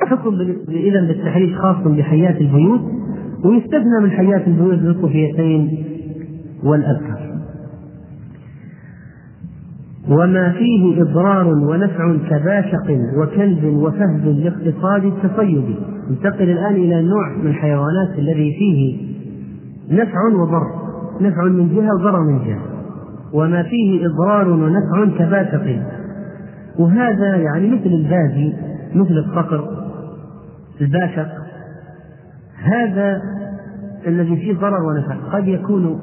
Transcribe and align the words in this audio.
حكم 0.00 0.34
إذا 0.68 1.00
بالتحريش 1.00 1.56
خاص 1.56 1.76
بحيات 1.86 2.40
البيوت 2.40 2.80
ويستثنى 3.44 4.00
من 4.02 4.10
حيات 4.10 4.46
البيوت 4.48 4.78
للطفيتين 4.78 5.84
والأبكر 6.64 7.24
وما 10.08 10.52
فيه 10.52 11.02
إضرار 11.02 11.46
ونفع 11.46 12.16
كباشق 12.30 12.98
وكلب 13.16 13.64
وفهد 13.64 14.26
لاقتصاد 14.26 15.04
التصيد 15.04 15.76
ننتقل 16.10 16.50
الآن 16.50 16.74
إلى 16.74 17.02
نوع 17.02 17.36
من 17.42 17.46
الحيوانات 17.46 18.18
الذي 18.18 18.52
فيه 18.58 18.96
نفع 19.90 20.18
وضر 20.34 20.84
نفع 21.20 21.44
من 21.44 21.74
جهة 21.74 21.94
وضرر 21.94 22.20
من 22.20 22.38
جهة. 22.38 22.62
وما 23.32 23.62
فيه 23.62 24.06
إضرار 24.06 24.50
ونفع 24.50 25.18
كباشق. 25.18 25.82
وهذا 26.78 27.36
يعني 27.36 27.68
مثل 27.68 27.86
البازي 27.86 28.52
مثل 28.94 29.18
الصقر 29.18 29.83
الباشق 30.80 31.28
هذا 32.62 33.22
الذي 34.06 34.36
فيه 34.36 34.54
ضرر 34.54 34.82
ونفع. 34.82 35.14
قد 35.14 35.48
يكون 35.48 36.00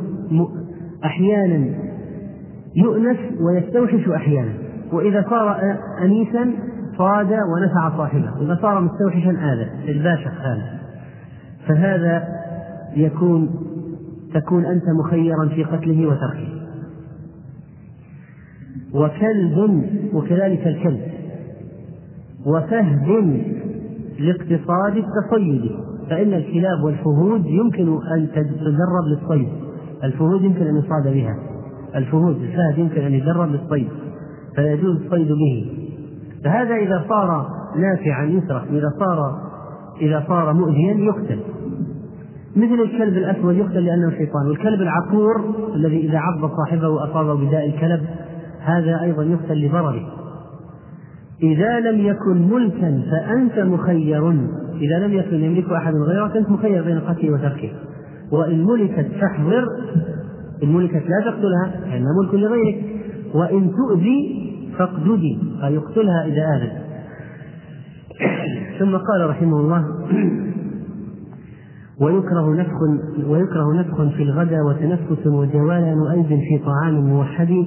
أحيانا 1.06 1.76
يؤنس 2.76 3.18
ويستوحش 3.40 4.10
أحيانا. 4.10 4.54
وإذا 4.92 5.26
صار 5.30 5.76
أنيسا 6.02 6.52
صاد 6.98 7.32
ونفع 7.32 7.98
صاحبه. 7.98 8.42
إذا 8.42 8.60
صار 8.62 8.82
مستوحشا 8.82 9.30
آذى 9.30 9.92
الباشق 9.92 10.32
هذا 10.32 10.80
فهذا 11.68 12.28
يكون 12.96 13.50
تكون 14.34 14.66
أنت 14.66 14.84
مخيرا 15.00 15.48
في 15.48 15.64
قتله 15.64 16.08
وتركه. 16.08 16.62
وكلب 18.94 19.84
وكذلك 20.14 20.68
الكلب. 20.68 21.02
وفهد 22.46 23.08
لاقتصاد 24.20 24.98
التصيد 24.98 25.72
فإن 26.10 26.34
الكلاب 26.34 26.84
والفهود 26.84 27.46
يمكن 27.46 27.88
أن 28.16 28.28
تدرب 28.36 29.06
للصيد. 29.08 29.50
الفهود 30.04 30.42
يمكن 30.42 30.68
أن 30.68 30.78
يصاد 30.78 31.14
بها. 31.14 31.36
الفهود 31.96 32.36
الفهد 32.36 32.78
يمكن 32.78 33.02
أن 33.02 33.14
يدرب 33.14 33.50
للصيد 33.50 33.88
فيجوز 34.56 34.96
الصيد 34.96 35.28
به. 35.28 35.72
فهذا 36.44 36.76
إذا 36.76 37.06
صار 37.10 37.48
نافعا 37.76 38.26
يترك 38.26 38.64
إذا 38.70 38.90
صار 39.00 39.40
إذا 40.02 40.24
صار 40.28 40.54
مؤذيا 40.54 40.94
يقتل. 40.94 41.40
مثل 42.56 42.82
الكلب 42.82 43.18
الأسود 43.18 43.56
يقتل 43.56 43.86
لأنه 43.86 44.10
شيطان. 44.10 44.48
والكلب 44.48 44.82
العقور 44.82 45.56
الذي 45.76 46.10
إذا 46.10 46.18
عض 46.18 46.52
صاحبه 46.58 47.04
أصابه 47.04 47.34
بداء 47.48 47.66
الكلب 47.66 48.02
هذا 48.60 49.02
أيضا 49.02 49.24
يقتل 49.24 49.66
لضرره. 49.66 50.21
إذا 51.44 51.80
لم 51.80 52.00
يكن 52.00 52.50
ملكا 52.50 53.02
فأنت 53.12 53.60
مخير. 53.60 54.30
إذا 54.82 55.08
لم 55.08 55.14
يكن 55.14 55.36
يملك 55.36 55.72
أحد 55.72 55.94
غيرك 55.96 56.38
أنت 56.38 56.50
مخير 56.50 56.84
بين 56.84 57.00
قتله 57.00 57.32
وتركه. 57.32 57.70
وإن 58.32 58.66
ملكت 58.66 59.08
فاحذر 59.22 59.66
إن 60.64 60.74
ملكت 60.74 61.04
لا 61.10 61.32
تقتلها 61.32 61.90
لأنها 61.90 62.10
ملك 62.24 62.34
لغيرك. 62.34 62.86
وإن 63.34 63.72
تؤذي 63.72 64.52
فاقددي 64.78 65.40
أي 65.64 65.78
اقتلها 65.78 66.26
إذا 66.26 66.42
آذت. 66.56 66.72
ثم 68.80 68.98
قال 68.98 69.30
رحمه 69.30 69.60
الله 69.60 69.86
ويكره 72.02 72.56
نفخ 72.56 72.78
ويكره 73.28 73.74
نفخ 73.74 74.02
في 74.18 74.24
الغدا 74.24 74.62
وتنفس 74.62 75.28
وجوالان 75.28 76.08
أيد 76.12 76.28
في 76.28 76.60
طعام 76.66 77.06
موحد 77.06 77.66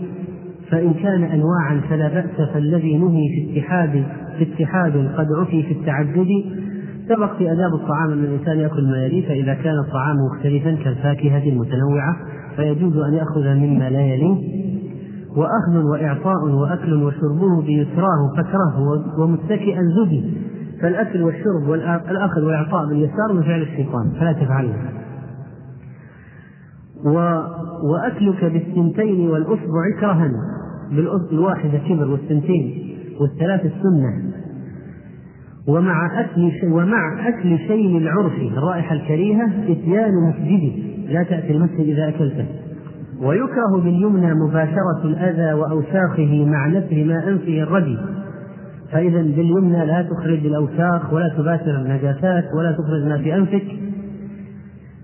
فإن 0.71 0.95
كان 0.95 1.23
أنواعا 1.23 1.81
فلا 1.91 2.09
بأس 2.09 2.49
فالذي 2.55 2.99
نهي 2.99 3.29
في 3.29 3.59
اتحاد 3.59 4.05
في 4.39 4.45
اتحاد 4.45 5.11
قد 5.17 5.27
عفي 5.41 5.63
في 5.63 5.73
التعدد. 5.73 6.29
سبق 7.09 7.37
في 7.37 7.53
آداب 7.53 7.75
الطعام 7.75 8.13
أن 8.13 8.25
الإنسان 8.25 8.59
يأكل 8.59 8.91
ما 8.91 9.05
يليه 9.05 9.29
فإذا 9.29 9.55
كان 9.55 9.79
الطعام 9.79 10.17
مختلفا 10.17 10.85
كالفاكهة 10.85 11.49
المتنوعة 11.49 12.17
فيجوز 12.57 12.97
أن 12.97 13.15
يأخذ 13.15 13.55
مما 13.55 13.91
لا 13.91 14.01
يليه. 14.01 14.65
وأخذ 15.37 15.85
وإعطاء 15.93 16.49
وأكل 16.49 17.03
وشربه 17.03 17.63
بيسراه 17.63 18.33
فكره 18.37 18.81
ومتكئا 19.19 19.81
زدي 19.97 20.35
فالأكل 20.83 21.23
والشرب 21.23 21.69
والأخذ 21.69 22.41
والإعطاء 22.41 22.89
باليسار 22.89 23.33
من 23.33 23.43
فعل 23.43 23.63
الشيطان 23.63 24.13
فلا 24.21 24.33
تفعله. 24.33 24.75
و... 27.05 27.19
وأكلك 27.93 28.45
بالسنتين 28.45 29.29
والأصبع 29.29 30.01
كرها. 30.01 30.31
بالأصبع 30.91 31.31
الواحدة 31.33 31.79
كبر 31.79 32.11
والسنتين 32.11 32.95
والثلاث 33.21 33.61
السنة. 33.61 34.33
ومع 35.69 36.25
شيء 36.35 36.71
ومع 36.73 37.29
أكل 37.29 37.59
شيء 37.59 37.99
العرف 37.99 38.33
الرائحة 38.59 38.95
الكريهة 38.95 39.47
إتيان 39.69 40.13
مسجدي 40.29 40.83
لا 41.09 41.23
تأتي 41.23 41.53
المسجد 41.53 41.81
إذا 41.81 42.09
أكلته. 42.09 42.47
ويكره 43.23 43.81
باليمنى 43.85 44.35
مباشرة 44.35 45.03
الأذى 45.05 45.53
وأوساخه 45.53 46.45
مع 46.45 46.69
نثر 46.69 47.05
ما 47.05 47.29
أنفه 47.29 47.63
الردي 47.63 47.99
فإذا 48.93 49.23
باليمنى 49.23 49.87
لا 49.87 50.03
تخرج 50.03 50.47
الأوساخ 50.47 51.13
ولا 51.13 51.29
تباشر 51.29 51.77
النجاسات 51.77 52.45
ولا 52.59 52.73
تخرج 52.73 53.09
ما 53.09 53.19
في 53.19 53.37
أنفك. 53.37 53.65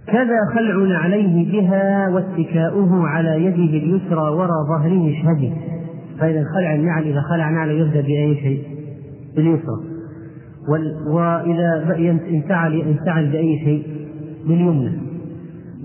كذا 0.07 0.39
خلع 0.55 0.99
عليه 0.99 1.53
بها 1.53 2.09
واتكاؤه 2.09 3.09
على 3.09 3.45
يده 3.45 3.79
اليسرى 3.79 4.21
وراء 4.21 4.65
ظهره 4.69 5.11
اشهدي 5.11 5.53
فإذا 6.21 6.45
خلع 6.55 6.75
النعل 6.75 7.03
إذا 7.03 7.21
خلع 7.21 7.51
نعل 7.51 7.71
يبدأ 7.71 8.01
بأي 8.01 8.37
شيء؟ 8.37 8.63
باليسرى. 9.37 9.81
وإذا 11.07 11.97
انتعل 12.31 12.81
انتعل 12.81 13.31
بأي 13.31 13.59
شيء؟ 13.65 13.87
باليمنى. 14.49 14.93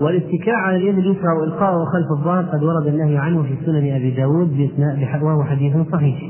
والاتكاء 0.00 0.54
على 0.54 0.76
اليد 0.76 0.98
اليسرى 0.98 1.32
وإلقاءه 1.40 1.84
خلف 1.84 2.18
الظهر 2.18 2.44
قد 2.44 2.62
ورد 2.62 2.86
النهي 2.86 3.18
عنه 3.18 3.42
في 3.42 3.56
سنن 3.66 3.94
أبي 3.94 4.10
داود 4.10 4.70
وهو 5.22 5.44
حديث 5.44 5.76
صحيح. 5.92 6.22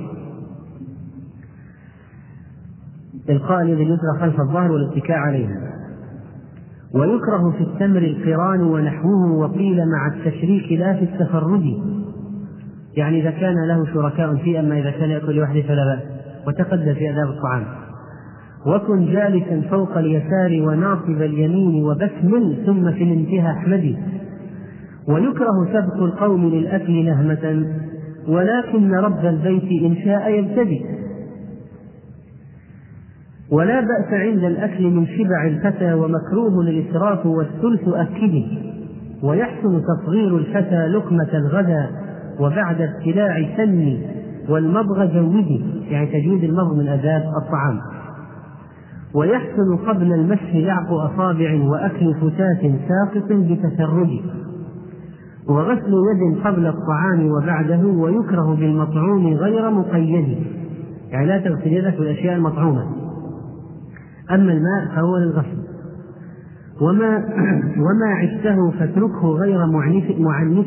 إلقاء 3.28 3.62
اليد 3.62 3.78
اليسرى 3.78 4.20
خلف 4.20 4.40
الظهر 4.40 4.72
والاتكاء 4.72 5.16
عليها. 5.16 5.76
ويكره 6.94 7.50
في 7.58 7.60
التمر 7.60 7.98
القران 7.98 8.60
ونحوه 8.60 9.32
وقيل 9.32 9.76
مع 9.76 10.06
التشريك 10.14 10.72
لا 10.72 10.94
في 10.94 11.02
التفرد 11.02 11.74
يعني 12.96 13.20
إذا 13.20 13.30
كان 13.30 13.54
له 13.68 13.86
شركاء 13.94 14.36
فيه 14.36 14.60
أما 14.60 14.78
إذا 14.78 14.90
كان 14.90 15.10
يأكل 15.10 15.34
لوحده 15.34 15.62
فلا 15.62 15.84
بأس. 15.84 16.02
وتقدم 16.46 16.94
في 16.94 17.10
آداب 17.10 17.28
الطعام. 17.28 17.64
وكن 18.66 19.12
جالسا 19.12 19.68
فوق 19.70 19.98
اليسار 19.98 20.62
وناصب 20.68 21.22
اليمين 21.22 21.84
وبسم 21.84 22.54
ثم 22.66 22.92
في 22.92 23.04
الانتهاء 23.04 23.52
احمدي 23.52 23.96
ويكره 25.08 25.66
سبق 25.72 26.02
القوم 26.02 26.48
للأكل 26.48 27.04
نهمة. 27.04 27.66
ولكن 28.28 28.94
رب 28.94 29.26
البيت 29.26 29.82
إن 29.82 29.96
شاء 30.04 30.30
يبتدي 30.30 30.95
ولا 33.52 33.80
بأس 33.80 34.12
عند 34.12 34.44
الأكل 34.44 34.84
من 34.84 35.06
شبع 35.06 35.46
الفتى 35.46 35.94
ومكروه 35.94 36.60
الإسراف 36.60 37.26
والثلث 37.26 37.88
أكدي 37.88 38.46
ويحسن 39.22 39.82
تصغير 39.82 40.36
الفتى 40.36 40.86
لقمة 40.86 41.28
الغدا 41.34 41.86
وبعد 42.40 42.80
ابتلاع 42.80 43.56
سن 43.56 43.98
والمضغ 44.48 45.04
جودي 45.04 45.64
يعني 45.90 46.06
تجويد 46.06 46.44
المضغ 46.44 46.74
من 46.74 46.88
آداب 46.88 47.22
الطعام. 47.42 47.80
ويحسن 49.14 49.76
قبل 49.88 50.12
المسح 50.12 50.54
لعق 50.54 50.92
أصابع 50.92 51.60
وأكل 51.64 52.14
فتاة 52.14 52.72
ساقط 52.88 53.32
بتسرج 53.32 54.08
وغسل 55.48 55.92
يد 55.92 56.38
قبل 56.44 56.66
الطعام 56.66 57.30
وبعده 57.30 57.86
ويكره 57.86 58.54
بالمطعوم 58.54 59.26
غير 59.26 59.70
مقيد 59.70 60.38
يعني 61.10 61.26
لا 61.26 61.38
تغسل 61.38 61.72
يدك 61.72 61.98
بالأشياء 61.98 62.36
المطعومة. 62.36 63.05
أما 64.30 64.52
الماء 64.52 64.96
فهو 64.96 65.16
للغسل. 65.16 65.66
وما 66.80 67.24
وما 67.86 68.14
عشته 68.14 68.70
فاتركه 68.70 69.28
غير 69.28 69.66
معنف 69.66 70.04
معنف 70.18 70.66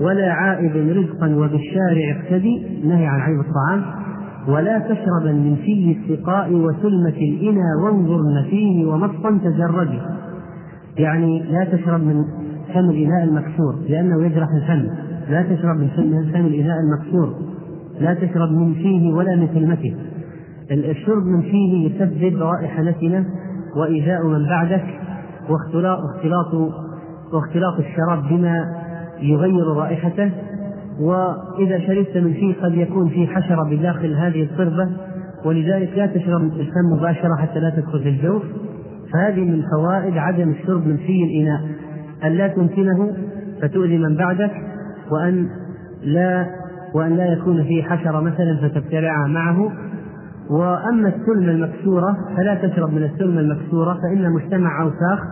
ولا 0.00 0.32
عائد 0.32 0.76
رزقا 0.76 1.34
وبالشارع 1.34 2.16
اقتدي. 2.16 2.82
نهي 2.84 3.06
عن 3.06 3.20
عيب 3.20 3.40
الطعام. 3.40 4.02
ولا 4.48 4.78
تشربا 4.78 5.32
من 5.32 5.56
في 5.56 5.96
السقاء 5.98 6.52
وسلمة 6.52 7.08
الإنى 7.08 7.74
وانظرن 7.84 8.44
فيه 8.50 8.86
ومصا 8.86 9.38
تجردي 9.44 9.98
يعني 10.98 11.42
لا 11.42 11.64
تشرب 11.64 12.00
من 12.00 12.24
فم 12.74 12.90
الإناء 12.90 13.24
المكسور 13.24 13.74
لأنه 13.88 14.24
يجرح 14.24 14.48
الفم. 14.54 14.88
لا 15.30 15.42
تشرب 15.42 15.76
من 15.76 15.88
فم 16.32 16.46
الإناء 16.46 16.76
المكسور. 16.80 17.34
لا 18.00 18.14
تشرب 18.14 18.52
من 18.52 18.74
فيه 18.74 19.12
ولا 19.12 19.36
من 19.36 19.46
كلمته 19.46 19.94
الشرب 20.72 21.26
من 21.26 21.42
فيه 21.42 21.90
يسبب 21.90 22.42
رائحة 22.42 22.82
نتنة 22.82 23.24
وإيذاء 23.76 24.26
من 24.26 24.48
بعدك 24.48 24.84
واختلاط 25.48 26.54
واختلاط 27.32 27.74
الشراب 27.78 28.28
بما 28.28 28.64
يغير 29.20 29.66
رائحته. 29.66 30.30
وإذا 31.00 31.78
شربت 31.78 32.16
من 32.16 32.32
فيه 32.32 32.54
قد 32.62 32.74
يكون 32.74 33.08
في 33.08 33.26
حشرة 33.26 33.70
بداخل 33.70 34.14
هذه 34.14 34.48
الصربة 34.52 34.88
ولذلك 35.44 35.90
لا 35.96 36.06
تشرب 36.06 36.42
الفم 36.42 36.98
مباشرة 36.98 37.36
حتى 37.36 37.60
لا 37.60 37.70
تدخل 37.70 38.02
في 38.02 38.08
الجوف. 38.08 38.42
فهذه 39.12 39.40
من 39.40 39.62
فوائد 39.76 40.16
عدم 40.16 40.50
الشرب 40.50 40.86
من 40.86 40.96
في 40.96 41.24
الإناء. 41.24 41.60
أن 42.24 42.32
لا 42.32 42.48
تمكنه 42.48 43.12
فتؤذي 43.62 43.98
من 43.98 44.16
بعدك 44.16 44.52
وأن 45.10 45.48
لا 46.04 46.46
وأن 46.94 47.16
لا 47.16 47.32
يكون 47.32 47.64
فيه 47.64 47.82
حشرة 47.82 48.20
مثلا 48.20 48.58
فتبتلعها 48.62 49.26
معه. 49.28 49.72
وأما 50.50 51.08
السلم 51.08 51.48
المكسورة 51.48 52.16
فلا 52.36 52.54
تشرب 52.54 52.92
من 52.92 53.02
السلم 53.02 53.38
المكسورة 53.38 53.94
فإن 53.94 54.32
مجتمع 54.32 54.82
أوساخ 54.82 55.24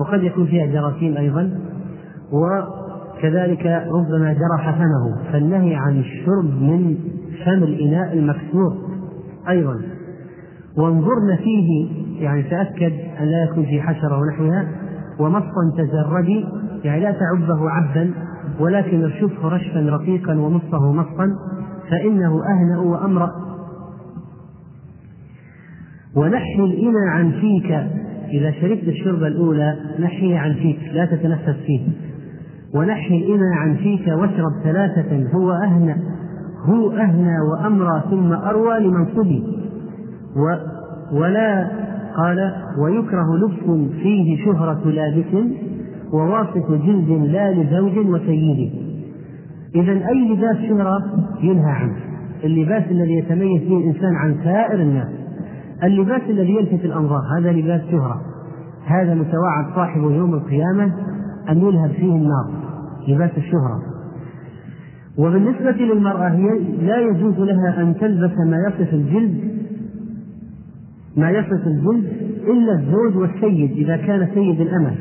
وقد 0.00 0.22
يكون 0.22 0.46
فيها 0.46 0.66
جراثيم 0.66 1.16
أيضا 1.16 1.50
وكذلك 2.32 3.66
ربما 3.88 4.32
جرح 4.32 4.70
فمه 4.78 5.32
فالنهي 5.32 5.74
عن 5.74 5.98
الشرب 5.98 6.62
من 6.62 6.96
فم 7.44 7.62
الإناء 7.62 8.12
المكسور 8.12 8.76
أيضا. 9.48 9.80
وانظرن 10.78 11.36
فيه 11.36 11.88
يعني 12.24 12.42
تأكد 12.42 12.92
أن 13.20 13.24
لا 13.24 13.44
يكون 13.44 13.64
فيه 13.64 13.82
حشرة 13.82 14.18
ونحوها 14.18 14.68
ومصا 15.18 15.72
تجردي 15.76 16.44
يعني 16.84 17.00
لا 17.00 17.10
تعبه 17.10 17.70
عبا 17.70 18.10
ولكن 18.60 19.04
ارشفه 19.04 19.48
رشفا 19.48 19.80
رقيقا 19.80 20.38
ومصه 20.38 20.92
مصا 20.92 21.36
فإنه 21.90 22.42
أهنأ 22.44 22.78
وأمرأ. 22.78 23.30
ونحي 26.16 26.64
الإنى 26.64 27.10
عن 27.10 27.30
فيك. 27.30 27.70
إذا 28.32 28.50
شربت 28.50 28.88
الشربة 28.88 29.26
الأولى 29.26 29.76
نحيه 30.00 30.38
عن 30.38 30.54
فيك 30.54 30.78
لا 30.92 31.04
تتنفس 31.06 31.56
فيه. 31.66 31.80
ونحي 32.74 33.16
الإنى 33.16 33.54
عن 33.54 33.74
فيك 33.74 34.08
واشرب 34.08 34.52
ثلاثة 34.64 35.30
هو 35.34 35.52
أهنأ. 35.52 35.96
هو 36.64 36.90
أهنى 36.90 37.36
وأمرى 37.40 38.02
ثم 38.10 38.32
أروى 38.32 38.78
لمنصبي 38.80 39.42
و 40.36 40.56
ولا 41.12 41.70
قال 42.16 42.52
ويكره 42.78 43.36
لبس 43.36 43.92
فيه 44.02 44.44
شهرة 44.44 44.90
لابس 44.90 45.46
وواسط 46.12 46.72
جلد 46.72 47.10
لا 47.10 47.52
لزوج 47.52 48.06
وسيد. 48.06 48.70
إذا 49.74 49.92
أي 49.92 50.32
لباس 50.32 50.56
شهرة؟ 50.56 50.98
ينهى 51.42 51.70
عنه. 51.70 51.96
اللباس 52.44 52.84
الذي 52.90 53.12
يتميز 53.18 53.62
به 53.62 53.76
الإنسان 53.76 54.14
عن 54.16 54.36
سائر 54.44 54.82
الناس. 54.82 55.08
اللباس 55.82 56.22
الذي 56.28 56.54
يلفت 56.54 56.84
الأنظار 56.84 57.22
هذا 57.38 57.52
لباس 57.52 57.80
شهرة. 57.90 58.20
هذا 58.86 59.14
متوعد 59.14 59.74
صاحبه 59.74 60.10
يوم 60.10 60.34
القيامة 60.34 60.92
أن 61.50 61.58
يلهب 61.58 61.90
فيه 61.90 62.12
النار. 62.12 62.50
لباس 63.08 63.30
الشهرة. 63.36 63.82
وبالنسبة 65.18 65.84
للمرأة 65.84 66.28
هي 66.28 66.58
لا 66.82 67.00
يجوز 67.00 67.38
لها 67.38 67.82
أن 67.82 67.94
تلبس 68.00 68.38
ما 68.46 68.56
يصف 68.68 68.94
الجلد 68.94 69.56
ما 71.16 71.30
يصف 71.30 71.66
الجلد 71.66 72.12
إلا 72.46 72.72
الزوج 72.72 73.16
والسيد 73.16 73.70
إذا 73.70 73.96
كان 73.96 74.28
سيد 74.34 74.60
الأمة. 74.60 74.92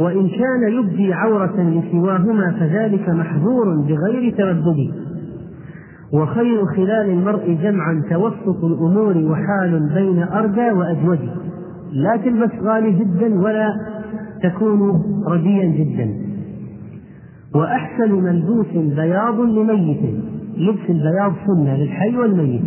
وإن 0.00 0.28
كان 0.28 0.72
يبدي 0.72 1.12
عورة 1.12 1.60
لسواهما 1.60 2.50
فذلك 2.60 3.08
محظور 3.08 3.76
بغير 3.88 4.34
تردد. 4.36 5.07
وخير 6.12 6.66
خلال 6.66 7.10
المرء 7.10 7.58
جمعا 7.62 8.02
توسط 8.10 8.64
الأمور 8.64 9.16
وحال 9.16 9.90
بين 9.94 10.22
أردى 10.22 10.70
وأجود 10.70 11.18
لا 11.92 12.16
تلبس 12.16 12.50
غالي 12.62 12.92
جدا 12.92 13.40
ولا 13.40 13.68
تكون 14.42 15.02
رديا 15.26 15.64
جدا. 15.64 16.14
وأحسن 17.54 18.12
ملبوس 18.12 18.66
بياض 18.96 19.40
لميت. 19.40 20.00
لبس 20.56 20.90
البياض 20.90 21.32
سنة 21.46 21.76
للحي 21.76 22.16
والميت. 22.16 22.62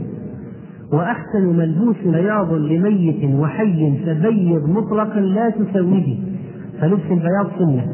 وأحسن 0.94 1.58
ملبوس 1.58 1.98
بياض 2.06 2.54
لميت 2.54 3.36
وحي 3.36 4.04
فبيض 4.06 4.70
مطلقا 4.70 5.20
لا 5.20 5.50
تسوده 5.50 6.18
فلبس 6.82 7.06
البياض 7.12 7.48
سنة. 7.60 7.86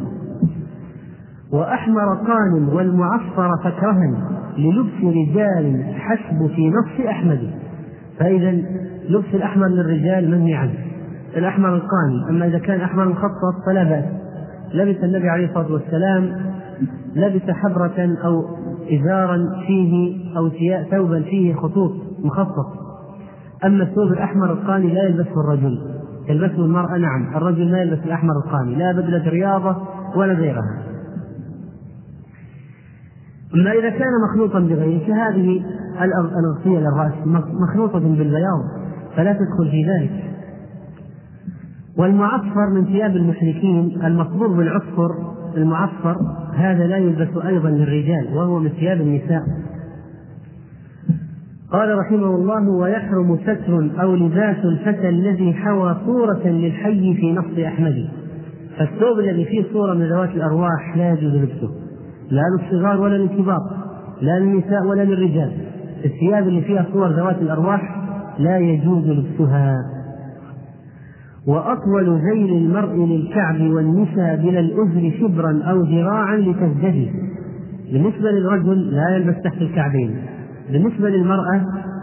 وأحمر 1.54 2.16
قان 2.16 2.70
والمعصفر 2.74 3.50
فكرها 3.64 4.37
للبس 4.57 5.04
رجال 5.04 5.83
حسب 5.95 6.48
في 6.56 6.69
نص 6.69 7.07
أحمد. 7.07 7.39
فإذا 8.19 8.51
لبس 9.09 9.33
الأحمر 9.33 9.68
للرجال 9.68 10.31
منهي 10.31 10.54
عنه 10.54 10.74
الأحمر 11.38 11.75
القاني. 11.75 12.30
أما 12.30 12.48
إذا 12.48 12.59
كان 12.59 12.81
أحمر 12.81 13.09
مخطط 13.09 13.65
فلا 13.65 13.83
بأس. 13.83 14.06
لبس 14.74 15.04
النبي 15.04 15.30
عليه 15.30 15.45
الصلاة 15.45 15.71
والسلام 15.71 16.31
لبس 17.15 17.42
حبرة 17.50 18.18
أو 18.25 18.45
إزارا 18.92 19.38
فيه 19.68 20.15
أو 20.38 20.50
ثوبا 20.92 21.21
فيه 21.21 21.54
خطوط 21.54 21.92
مخطط 22.24 22.88
أما 23.65 23.83
الثوب 23.83 24.12
الأحمر 24.12 24.51
القاني 24.51 24.94
لا 24.94 25.04
يلبسه 25.04 25.42
الرجل. 25.42 25.80
يلبسه 26.30 26.65
المرأة 26.65 26.98
نعم. 26.98 27.36
الرجل 27.36 27.71
لا 27.71 27.81
يلبس 27.81 28.06
الأحمر 28.06 28.33
القاني. 28.45 28.75
لا 28.75 28.92
بدلة 28.92 29.30
رياضة 29.30 29.75
ولا 30.15 30.33
غيرها. 30.33 30.87
أما 33.56 33.72
إذا 33.72 33.90
كان 33.90 34.12
مخلوطا 34.30 34.60
بغيره 34.60 35.08
فهذه 35.08 35.64
الأغطية 36.02 36.80
للرأس 36.80 37.14
مخلوطة 37.54 38.00
بالبياض 38.00 38.62
فلا 39.16 39.34
تدخل 39.34 39.72
في 39.72 39.86
ذلك. 39.86 40.24
والمعصفر 41.98 42.70
من 42.70 42.86
ثياب 42.86 43.16
المشركين 43.16 44.02
المصبوغ 44.06 44.58
بالعصفر 44.58 45.12
المعصفر 45.58 46.16
هذا 46.56 46.88
لا 46.88 46.98
يلبس 46.98 47.46
أيضا 47.46 47.70
للرجال 47.70 48.28
وهو 48.34 48.60
من 48.60 48.70
ثياب 48.70 49.02
النساء. 49.02 49.44
قال 51.72 51.98
رحمه 51.98 52.36
الله 52.36 52.70
ويحرم 52.70 53.38
ستر 53.38 54.02
أو 54.02 54.16
لباس 54.16 54.66
الفتى 54.66 55.10
الذي 55.10 55.54
حوى 55.54 55.98
صورة 56.06 56.48
للحي 56.48 57.14
في 57.14 57.32
نص 57.32 57.66
أحمد 57.66 58.10
فالثوب 58.78 59.20
الذي 59.20 59.46
فيه 59.46 59.64
صورة 59.74 59.94
من 59.94 60.10
ذوات 60.10 60.30
الأرواح 60.30 60.98
لا 60.98 61.12
يجوز 61.12 61.34
لبسه. 61.34 61.87
لا 62.32 62.42
للصغار 62.58 63.02
ولا 63.02 63.18
للكبار 63.18 63.60
لا 64.22 64.40
للنساء 64.40 64.86
ولا 64.86 65.02
للرجال. 65.02 65.52
الثياب 66.06 66.48
اللي 66.48 66.62
فيها 66.62 66.86
صور 66.94 67.08
ذوات 67.08 67.42
الأرواح 67.42 67.98
لا 68.40 68.58
يجوز 68.58 69.08
لبسها. 69.08 69.78
وأطول 71.48 72.22
ذيل 72.32 72.54
المرء 72.54 72.96
للكعب 72.96 73.62
والنساء 73.62 74.36
بلا 74.36 74.60
الأذن 74.60 75.12
شبرا 75.20 75.64
أو 75.64 75.82
ذراعا 75.82 76.38
لتزدهي. 76.38 77.10
بالنسبة 77.94 78.32
للرجل 78.32 78.92
لا 78.92 79.16
يلبس 79.16 79.42
تحت 79.44 79.62
الكعبين. 79.62 80.16
بالنسبة 80.72 81.10
للمرأة 81.10 81.62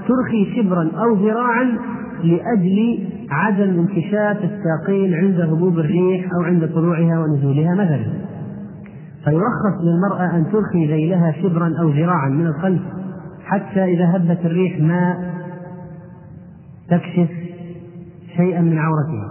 ترخي 0.09 0.57
شبرا 0.57 0.91
أو 1.05 1.15
ذراعا 1.15 1.79
لأجل 2.25 2.99
عدم 3.31 3.79
انكشاف 3.79 4.37
الساقين 4.45 5.15
عند 5.15 5.41
هبوب 5.41 5.79
الريح 5.79 6.29
أو 6.35 6.43
عند 6.43 6.69
طلوعها 6.75 7.19
ونزولها 7.19 7.75
مثلا. 7.75 8.34
فيرخص 9.25 9.81
للمرأة 9.81 10.37
أن 10.37 10.53
ترخي 10.53 10.87
ذيلها 10.87 11.33
شبرا 11.33 11.73
أو 11.81 11.89
ذراعا 11.89 12.29
من 12.29 12.47
الخلف 12.47 12.83
حتى 13.45 13.85
إذا 13.85 14.17
هبت 14.17 14.41
الريح 14.45 14.81
ما 14.81 15.31
تكشف 16.91 17.31
شيئا 18.37 18.61
من 18.61 18.79
عورتها. 18.79 19.31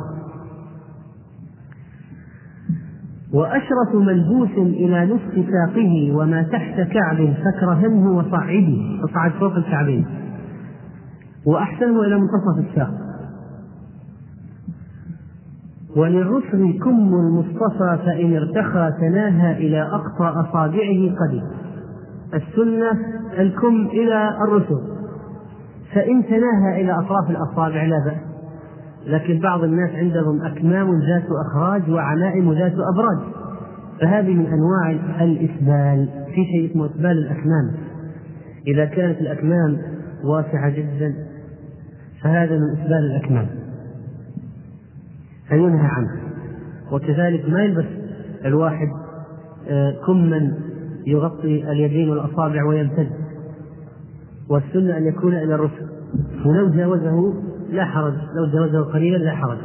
وأشرف 3.33 3.95
ملبوس 3.95 4.49
إلى 4.57 5.05
نصف 5.05 5.33
ساقه 5.33 6.15
وما 6.15 6.43
تحت 6.43 6.75
كعب 6.75 7.33
فاكرهنه 7.43 8.11
وصعده 8.17 8.99
أصعد 9.09 9.31
فوق 9.31 9.55
الكعبين. 9.55 10.05
وأحسنه 11.45 12.01
إلى 12.01 12.15
منتصف 12.15 12.69
الساق. 12.69 13.02
وللرسل 15.97 16.79
كم 16.83 17.13
المصطفى 17.13 17.97
فإن 18.05 18.35
ارتخى 18.35 18.91
تناهى 18.99 19.57
إلى 19.57 19.81
أقصى 19.81 20.23
أصابعه 20.23 21.15
قدم 21.15 21.43
السنة 22.33 22.91
الكم 23.39 23.87
إلى 23.87 24.37
الرسل. 24.47 24.81
فإن 25.95 26.25
تناهى 26.25 26.81
إلى 26.81 26.91
أطراف 26.91 27.29
الأصابع 27.29 27.83
لا 27.83 27.97
بأس. 28.05 28.33
لكن 29.07 29.39
بعض 29.39 29.63
الناس 29.63 29.89
عندهم 29.89 30.41
أكمام 30.41 30.99
ذات 30.99 31.25
أخراج 31.47 31.89
وعمائم 31.89 32.53
ذات 32.53 32.73
أبراج. 32.73 33.33
فهذه 34.01 34.33
من 34.33 34.45
أنواع 34.45 34.89
الإسبال. 35.21 36.07
في 36.27 36.45
شيء 36.45 36.71
اسمه 36.71 36.85
إسبال 36.85 37.17
الأكمام. 37.17 37.71
إذا 38.67 38.85
كانت 38.85 39.21
الأكمام 39.21 39.77
واسعة 40.23 40.69
جدا 40.69 41.13
فهذا 42.23 42.57
من 42.57 42.69
إسبال 42.71 43.11
الأكمام. 43.11 43.62
فينهى 45.49 45.87
عنه 45.87 46.09
وكذلك 46.91 47.49
ما 47.49 47.63
يلبس 47.63 47.85
الواحد 48.45 48.87
آه، 49.67 49.95
كما 50.07 50.53
يغطي 51.07 51.71
اليدين 51.71 52.09
والأصابع 52.09 52.63
ويمتد 52.63 53.09
والسنة 54.49 54.97
أن 54.97 55.05
يكون 55.05 55.33
إلى 55.33 55.55
الرسل. 55.55 55.87
ولو 56.45 56.69
جاوزه 56.69 57.33
لا 57.69 57.85
حرج 57.85 58.13
لو 58.13 58.51
جاوزه 58.53 58.91
قليلا 58.93 59.17
لا 59.17 59.35
حرج. 59.35 59.57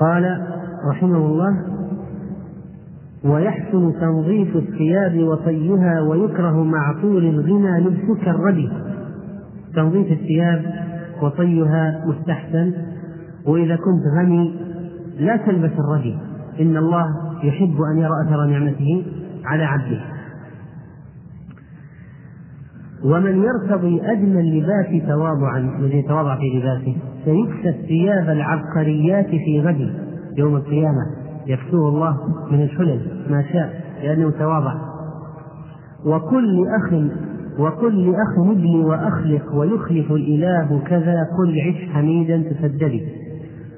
قال 0.00 0.46
رحمه 0.90 1.26
الله 1.26 1.66
ويحسن 3.24 3.92
تنظيف 4.00 4.56
الثياب 4.56 5.18
وطيها 5.18 6.00
ويكره 6.00 6.64
مع 6.64 7.00
طول 7.02 7.24
الغنى 7.24 7.80
لبسك 7.80 8.28
الردي 8.28 8.70
تنظيف 9.74 10.12
الثياب 10.12 10.79
وطيها 11.22 12.04
مستحسن 12.06 12.72
وإذا 13.46 13.76
كنت 13.76 14.02
غني 14.18 14.54
لا 15.18 15.36
تلبس 15.36 15.72
الردي 15.78 16.18
إن 16.60 16.76
الله 16.76 17.06
يحب 17.42 17.76
أن 17.92 17.98
يرى 17.98 18.12
أثر 18.26 18.46
نعمته 18.46 19.04
على 19.44 19.64
عبده. 19.64 20.00
ومن 23.04 23.42
يرتضي 23.42 24.02
أدنى 24.12 24.40
اللباس 24.40 25.08
تواضعا 25.08 25.58
الذي 25.58 25.98
يتواضع 25.98 26.36
في 26.36 26.58
لباسه 26.58 26.96
سيكسى 27.24 27.86
ثياب 27.86 28.28
العبقريات 28.28 29.26
في 29.26 29.60
غد 29.60 29.94
يوم 30.36 30.56
القيامة. 30.56 31.06
يكسوه 31.46 31.88
الله 31.88 32.16
من 32.50 32.62
الحلل 32.62 33.00
ما 33.30 33.42
شاء 33.52 33.80
لأنه 34.02 34.30
تواضع. 34.30 34.74
وكل 36.06 36.66
أخ 36.68 36.92
وقل 37.58 38.10
لأخ 38.10 38.48
ابلي 38.50 38.76
وأخلق 38.76 39.54
ويخلف 39.54 40.12
الإله 40.12 40.80
كذا 40.86 41.16
قل 41.38 41.60
عش 41.60 41.88
حميدا 41.92 42.42
تسددي 42.50 43.02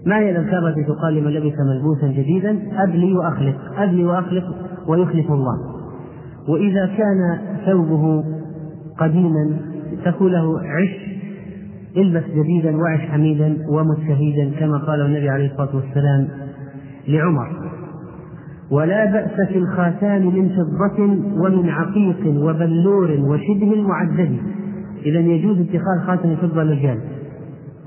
ما 0.06 0.18
هي 0.18 0.30
الأذكار 0.30 0.68
التي 0.68 0.84
تقال 0.84 1.14
لمن 1.14 1.30
لبس 1.30 1.54
ملبوسا 1.58 2.06
جديدا؟ 2.06 2.58
أبلي 2.76 3.14
وأخلق 3.14 3.56
أبلي 3.76 4.04
وأخلق 4.04 4.44
ويخلف 4.88 5.32
الله. 5.32 5.58
وإذا 6.48 6.86
كان 6.86 7.38
ثوبه 7.66 8.24
قديما 8.98 9.56
تقول 10.04 10.32
له 10.32 10.60
عش 10.60 11.12
البس 11.96 12.24
جديدا 12.34 12.76
وعش 12.76 13.00
حميدا 13.00 13.56
ومت 13.68 13.98
كما 14.60 14.78
قال 14.78 15.00
النبي 15.00 15.28
عليه 15.28 15.52
الصلاة 15.52 15.76
والسلام 15.76 16.28
لعمر. 17.08 17.61
ولا 18.72 19.04
بأس 19.04 19.48
في 19.48 19.58
الخاتان 19.58 20.26
من 20.26 20.48
فضة 20.48 21.02
ومن 21.42 21.68
عقيق 21.68 22.26
وبلور 22.26 23.10
وشبه 23.10 23.72
المعدد 23.72 24.36
إذا 25.06 25.18
يجوز 25.18 25.60
اتخاذ 25.60 26.06
خاتم 26.06 26.36
فضة 26.36 26.62
للرجال 26.62 26.98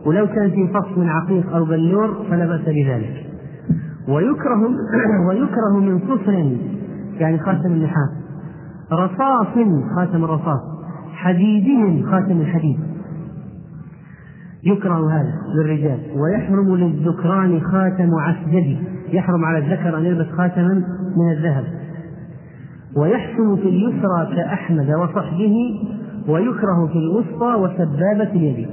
ولو 0.06 0.28
كان 0.28 0.52
في 0.52 0.68
فص 0.68 0.98
من 0.98 1.10
عقيق 1.10 1.56
أو 1.56 1.66
بلور 1.66 2.26
فلا 2.30 2.46
بأس 2.46 2.62
بذلك. 2.62 3.26
ويكره 4.08 4.70
ويكره 5.30 5.80
من 5.80 6.00
صفر 6.00 6.58
يعني 7.20 7.40
خاتم 7.40 7.72
النحاس. 7.72 8.10
رصاص 8.92 9.48
خاتم 9.96 10.24
الرصاص 10.24 10.62
حديدهم 11.14 12.12
خاتم 12.12 12.42
الحديد. 12.42 12.80
يكره 14.64 15.12
هذا 15.12 15.34
للرجال. 15.56 16.00
ويحرم 16.16 16.76
للذكران 16.76 17.62
خاتم 17.62 18.10
عسجد 18.20 18.78
يحرم 19.16 19.46
على 19.46 19.58
الذكر 19.58 19.98
أن 19.98 20.06
يلبس 20.06 20.28
خاتما 20.38 20.74
من 21.18 21.32
الذهب. 21.38 21.64
ويحسن 22.98 23.56
في 23.56 23.70
اليسرى 23.70 24.36
كأحمد 24.36 24.90
وصحبه 24.90 25.56
ويكره 26.28 26.88
في 26.88 26.98
الوسطى 26.98 27.56
وسبابة 27.56 28.32
اليد. 28.32 28.68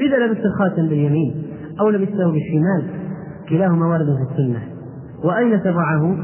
إذا 0.00 0.26
لبست 0.26 0.44
الخاتم 0.44 0.88
باليمين 0.88 1.42
أو 1.80 1.88
لبسته 1.90 2.32
بالشمال 2.32 2.84
كلاهما 3.48 3.86
وارد 3.86 4.06
في 4.06 4.32
السنة. 4.32 4.62
وأين 5.24 5.60
تضعه؟ 5.60 6.16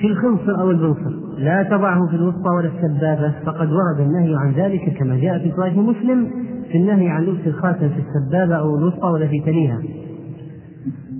في 0.00 0.06
الخنصر 0.06 0.60
أو 0.60 0.70
البنصر. 0.70 1.10
لا 1.38 1.62
تضعه 1.62 2.06
في 2.10 2.16
الوسطى 2.16 2.48
ولا 2.48 2.68
السبابة. 2.68 3.34
فقد 3.46 3.68
ورد 3.72 4.00
النهي 4.00 4.36
عن 4.36 4.52
ذلك 4.52 4.98
كما 4.98 5.16
جاء 5.16 5.38
في 5.38 5.52
صحيح 5.58 5.76
مسلم 5.76 6.30
في 6.72 6.78
النهي 6.78 7.08
عن 7.08 7.22
لبس 7.22 7.46
الخاتم 7.46 7.88
في 7.88 8.00
السبابة 8.00 8.54
أو 8.54 8.76
الوسطى 8.76 9.06
والتي 9.06 9.40
تليها 9.40 9.78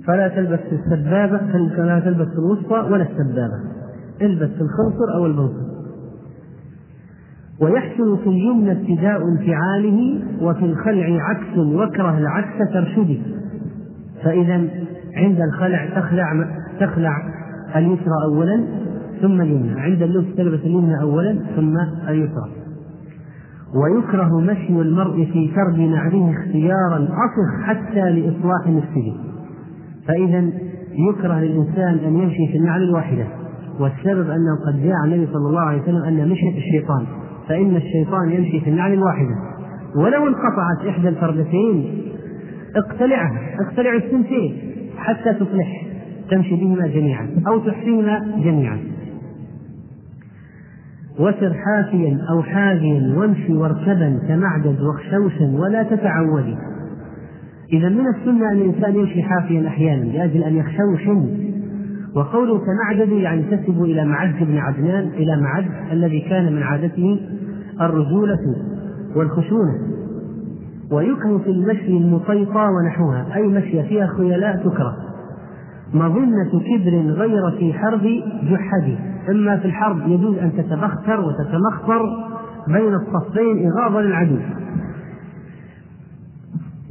فلا 0.07 0.27
تلبس 0.27 0.59
السبابة 0.71 1.37
فلا 1.77 1.99
تلبس 1.99 2.27
الوسطى 2.37 2.91
ولا 2.91 3.03
السبابة. 3.03 3.59
البس 4.21 4.51
الخنصر 4.61 5.15
أو 5.15 5.25
البنصر 5.25 5.67
ويحسن 7.61 8.17
في 8.23 8.29
اليمنى 8.29 8.71
ابتداء 8.71 9.21
انفعاله 9.27 10.19
وفي 10.41 10.65
الخلع 10.65 11.23
عكس 11.23 11.57
واكره 11.57 12.17
العكس 12.17 12.73
ترشدي 12.73 13.21
فإذا 14.23 14.67
عند 15.15 15.41
الخلع 15.41 15.85
تخلع 15.99 16.47
تخلع 16.79 17.17
اليسرى 17.75 18.23
أولا 18.23 18.63
ثم 19.21 19.41
اليمنى. 19.41 19.81
عند 19.81 20.01
اللبس 20.01 20.35
تلبس 20.37 20.59
اليمنى 20.59 21.01
أولا 21.01 21.39
ثم 21.55 21.77
اليسرى. 22.07 22.51
ويكره 23.75 24.39
مشي 24.39 24.81
المرء 24.81 25.25
في 25.25 25.51
كرب 25.55 25.79
نعله 25.79 26.31
اختيارا 26.31 27.03
أصخ 27.03 27.63
حتى 27.63 28.11
لإصلاح 28.11 28.67
نفسه. 28.67 29.26
فإذا 30.07 30.49
يكره 31.09 31.39
للإنسان 31.39 31.99
أن 32.05 32.17
يمشي 32.17 32.47
في 32.51 32.57
النعل 32.57 32.83
الواحدة 32.83 33.25
والسبب 33.79 34.29
أنه 34.29 34.55
قد 34.67 34.83
جاء 34.83 34.95
النبي 35.05 35.27
صلى 35.33 35.49
الله 35.49 35.61
عليه 35.61 35.81
وسلم 35.81 36.03
أن 36.03 36.29
مشية 36.29 36.57
الشيطان 36.57 37.05
فإن 37.47 37.75
الشيطان 37.75 38.31
يمشي 38.31 38.59
في 38.59 38.69
النعل 38.69 38.93
الواحدة. 38.93 39.35
ولو 39.95 40.27
انقطعت 40.27 40.87
إحدى 40.89 41.09
الفردتين 41.09 42.03
اقتلعها 42.75 43.39
اقتلع 43.59 43.95
السنتين 43.95 44.57
حتى 44.97 45.33
تصلح 45.33 45.85
تمشي 46.29 46.55
بهما 46.55 46.87
جميعا 46.87 47.29
أو 47.47 47.59
تحصيهما 47.59 48.41
جميعا. 48.43 48.79
وسر 51.19 51.53
حافيا 51.53 52.19
أو 52.29 52.43
حاذيا 52.43 53.13
وامشي 53.17 53.53
واركبا 53.53 54.19
كمعدد 54.27 54.81
واخشوشا 54.81 55.51
ولا 55.59 55.83
تتعودي. 55.83 56.57
إذا 57.73 57.89
من 57.89 58.07
السنة 58.07 58.51
أن 58.51 58.57
الإنسان 58.57 58.95
يمشي 58.95 59.23
حافيا 59.23 59.67
أحيانا 59.67 60.03
لأجل 60.03 60.43
أن 60.43 60.55
يخشوشن 60.55 61.47
وقوله 62.15 62.59
كمعدد 62.59 63.11
يعني 63.11 63.43
تنسب 63.43 63.83
إلى 63.83 64.05
معد 64.05 64.35
بن 64.41 64.57
عدنان 64.57 65.07
إلى 65.07 65.41
معد 65.41 65.65
الذي 65.91 66.19
كان 66.19 66.53
من 66.55 66.63
عادته 66.63 67.19
الرجولة 67.81 68.55
والخشونة. 69.15 69.73
ويكره 70.91 71.37
في 71.37 71.49
المشي 71.49 71.97
المطيطة 71.97 72.67
ونحوها 72.69 73.35
أي 73.35 73.47
مشي 73.47 73.83
فيها 73.83 74.07
خيلاء 74.07 74.57
تكره. 74.57 74.95
مظنة 75.93 76.49
كبر 76.51 77.11
غير 77.11 77.51
في 77.59 77.73
حرب 77.73 78.01
جحدي. 78.43 78.97
إما 79.29 79.57
في 79.57 79.65
الحرب 79.65 80.07
يجوز 80.07 80.37
أن 80.37 80.51
تتبختر 80.57 81.19
وتتمخطر 81.19 82.01
بين 82.67 82.93
الصفين 82.93 83.71
إغاظة 83.71 84.01
للعدو. 84.01 84.37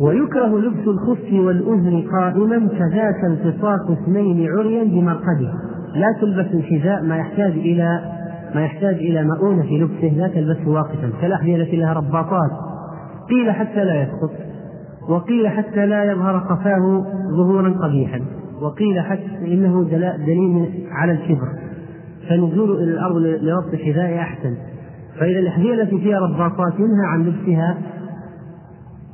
ويكره 0.00 0.58
لبس 0.58 0.88
الخف 0.88 1.32
والأذن 1.32 2.04
قائما 2.12 2.68
كذاك 2.68 3.24
التصاق 3.24 3.90
اثنين 3.90 4.48
عريا 4.50 4.84
بمرقده 4.84 5.52
لا 5.94 6.06
تلبس 6.20 6.54
الحذاء 6.54 7.02
ما 7.02 7.16
يحتاج 7.16 7.52
إلى 7.52 8.16
ما 8.54 8.64
يحتاج 8.64 8.94
إلى 8.94 9.24
مؤونة 9.24 9.62
في 9.62 9.78
لبسه 9.78 10.16
لا 10.16 10.28
تلبسه 10.28 10.68
واقفا. 10.70 11.10
كالأحذية 11.20 11.56
التي 11.56 11.76
لها 11.76 11.92
رباطات. 11.92 12.50
قيل 13.30 13.52
حتى 13.52 13.84
لا 13.84 14.02
يسقط. 14.02 14.30
وقيل 15.08 15.48
حتى 15.48 15.86
لا 15.86 16.04
يظهر 16.04 16.38
قفاه 16.38 17.04
ظهورا 17.30 17.70
قبيحا. 17.70 18.20
وقيل 18.60 19.00
حتى 19.00 19.38
إنه 19.44 19.84
دليل 20.26 20.86
على 20.90 21.12
الكبر. 21.12 21.48
فنزول 22.28 22.70
إلى 22.82 22.92
الأرض 22.92 23.16
لربط 23.16 23.72
الحذاء 23.72 24.18
أحسن. 24.18 24.56
فإذا 25.20 25.38
الاحذيه 25.38 25.74
التي 25.74 25.98
فيها 25.98 26.18
رباطات 26.18 26.74
ينهى 26.74 27.06
عن 27.06 27.26
لبسها 27.26 27.78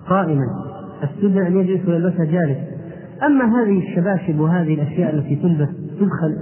قائما. 0.08 0.71
السنة 1.02 1.46
أن 1.46 1.56
يجلس 1.56 1.88
ويلبسها 1.88 2.24
جالس. 2.24 2.58
أما 3.26 3.44
هذه 3.44 3.78
الشباشب 3.78 4.40
وهذه 4.40 4.74
الأشياء 4.74 5.14
التي 5.14 5.36
تلبس 5.36 5.68
تدخل 6.00 6.36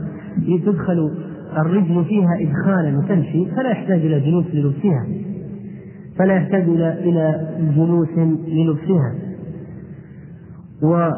تدخل 0.67 1.11
الرجل 1.59 2.05
فيها 2.05 2.38
ادخالا 2.40 2.99
وتمشي 2.99 3.47
فلا 3.57 3.71
يحتاج 3.71 4.00
إلى 4.00 4.21
جلوس 4.21 4.45
للبسها. 4.52 5.07
فلا 6.19 6.35
يحتاج 6.35 6.62
إلى 6.62 6.93
إلى 6.93 7.49
جلوس 7.76 8.09
للبسها. 8.49 9.14
و 10.83 11.11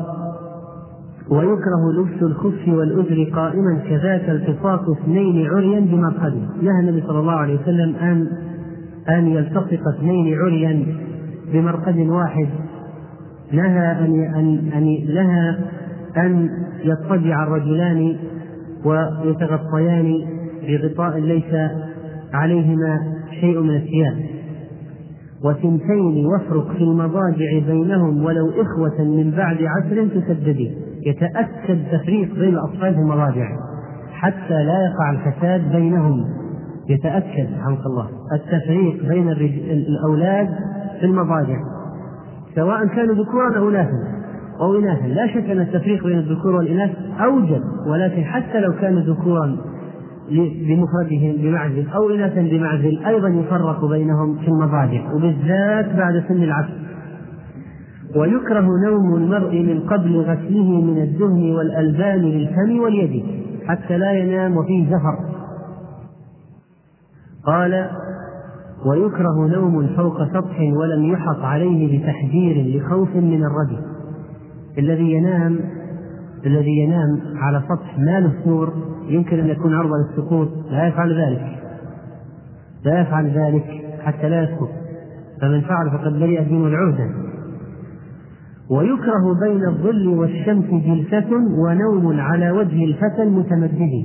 ويكره 1.31 1.93
لبس 1.99 2.23
الخف 2.23 2.69
والأذر 2.69 3.31
قائما 3.35 3.79
كذاك 3.89 4.29
التصاق 4.31 4.91
اثنين 4.91 5.47
عريا 5.47 5.81
بمرقد 5.81 6.35
نهى 6.63 6.81
النبي 6.81 7.03
صلى 7.07 7.19
الله 7.19 7.33
عليه 7.33 7.61
وسلم 7.61 7.97
أن 7.97 8.27
أن 9.09 9.27
يلتصق 9.27 9.89
اثنين 9.97 10.39
عريا 10.39 10.87
بمرقد 11.53 11.99
واحد. 11.99 12.49
نهى 13.53 13.93
أن 13.93 14.73
أن 14.75 14.99
لها 15.07 15.59
أن 16.17 16.51
يضطجع 16.85 17.43
الرجلان 17.43 18.17
ويتغطيان 18.85 20.25
بغطاء 20.69 21.19
ليس 21.19 21.71
عليهما 22.35 23.01
شيء 23.41 23.61
من 23.61 23.77
الثياب. 23.77 24.17
وثنتين 25.45 26.27
وافرق 26.27 26.73
في 26.73 26.85
المضاجع 26.85 27.59
بينهم 27.67 28.25
ولو 28.25 28.51
إخوة 28.51 29.05
من 29.05 29.31
بعد 29.31 29.57
عسر 29.63 30.07
تسددي 30.07 30.71
يتأكد 31.07 31.79
تفريق 31.93 32.35
بين 32.35 32.55
الأطفال 32.55 32.95
في 32.95 33.01
المضاجع 33.01 33.49
حتى 34.13 34.65
لا 34.65 34.85
يقع 34.85 35.11
الفساد 35.11 35.73
بينهم. 35.73 36.25
يتأكد 36.89 37.49
رحمك 37.61 37.87
الله 37.87 38.09
التفريق 38.35 39.09
بين 39.09 39.29
الأولاد 39.29 40.49
في 41.01 41.07
المضاجع. 41.07 41.72
سواء 42.55 42.87
كانوا 42.87 43.15
ذكورا 43.15 43.59
أو 43.59 43.69
إناثا 43.69 44.23
أو 44.61 44.79
إناثا 44.79 45.07
لا 45.07 45.27
شك 45.27 45.51
أن 45.51 45.61
التفريق 45.61 46.07
بين 46.07 46.19
الذكور 46.19 46.55
والإناث 46.55 46.91
أوجب 47.21 47.63
ولكن 47.87 48.25
حتى 48.25 48.61
لو 48.61 48.73
كانوا 48.73 49.01
ذكورا 49.01 49.57
بمفردهم 50.67 51.37
بمعزل 51.37 51.89
أو 51.95 52.11
إناثا 52.11 52.41
بمعزل 52.41 53.05
أيضا 53.07 53.29
يفرق 53.29 53.85
بينهم 53.85 54.39
في 54.39 54.49
المضاجع 54.49 55.13
وبالذات 55.13 55.97
بعد 55.97 56.25
سن 56.29 56.43
العصر. 56.43 56.83
ويكره 58.17 58.67
نوم 58.87 59.15
المرء 59.15 59.63
من 59.63 59.81
قبل 59.81 60.17
غسله 60.17 60.81
من 60.81 61.03
الدهن 61.03 61.55
والألبان 61.57 62.19
للفم 62.19 62.81
واليد 62.81 63.25
حتى 63.67 63.99
لا 63.99 64.13
ينام 64.13 64.57
وفيه 64.57 64.87
زفر. 64.87 65.17
قال 67.47 67.87
ويكره 68.87 69.47
نوم 69.57 69.87
فوق 69.87 70.25
سطح 70.25 70.61
ولم 70.61 71.05
يحط 71.05 71.41
عليه 71.41 71.99
بتحذير 71.99 72.77
لخوف 72.77 73.17
من 73.17 73.45
الرجل. 73.45 73.85
الذي 74.79 75.13
ينام 75.13 75.59
الذي 76.47 76.71
ينام 76.71 77.21
على 77.37 77.63
سطح 77.69 77.99
ما 77.99 78.21
له 78.21 78.33
سور 78.45 78.73
يمكن 79.09 79.39
أن 79.39 79.49
يكون 79.49 79.75
عرضة 79.75 79.93
للسقوط 79.97 80.49
لا 80.71 80.87
يفعل 80.87 81.21
ذلك. 81.21 81.59
لا 82.85 83.01
يفعل 83.01 83.27
ذلك 83.27 83.65
حتى 84.01 84.29
لا 84.29 84.43
يسقط 84.43 84.69
فمن 85.41 85.61
فعل 85.61 85.91
فقد 85.91 86.13
برئ 86.13 86.45
منه 86.51 86.67
العهدة. 86.67 87.11
ويكره 88.71 89.35
بين 89.41 89.65
الظل 89.65 90.09
والشمس 90.09 90.65
جلسة 90.65 91.31
ونوم 91.35 92.21
على 92.21 92.51
وجه 92.51 92.85
الفتى 92.85 93.23
المتمدد. 93.23 94.05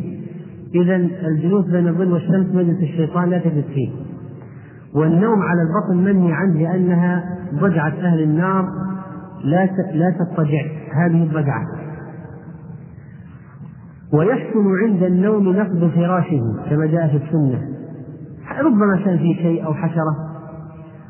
إذا 0.76 0.96
الجلوس 1.28 1.66
بين 1.66 1.88
الظل 1.88 2.12
والشمس 2.12 2.56
مجلس 2.56 2.82
الشيطان 2.82 3.30
لا 3.30 3.38
تجد 3.38 3.64
فيه. 3.74 3.90
والنوم 4.96 5.42
على 5.42 5.62
البطن 5.62 6.04
منهي 6.04 6.34
عنه 6.34 6.54
لأنها 6.54 7.38
ضجعة 7.54 7.94
أهل 8.02 8.24
النار. 8.24 8.66
لا 9.44 9.66
لا 9.94 10.16
تضطجع. 10.20 10.66
هذه 10.94 11.24
الضجعة. 11.24 11.66
ويحسن 14.14 14.76
عند 14.84 15.04
النوم 15.04 15.50
نقض 15.50 15.92
فراشه 15.96 16.42
كما 16.70 16.86
جاء 16.86 17.08
في 17.08 17.16
السنة. 17.16 17.62
ربما 18.60 19.02
كان 19.06 19.18
فيه 19.18 19.36
شيء 19.36 19.66
أو 19.66 19.74
حشرة. 19.74 20.28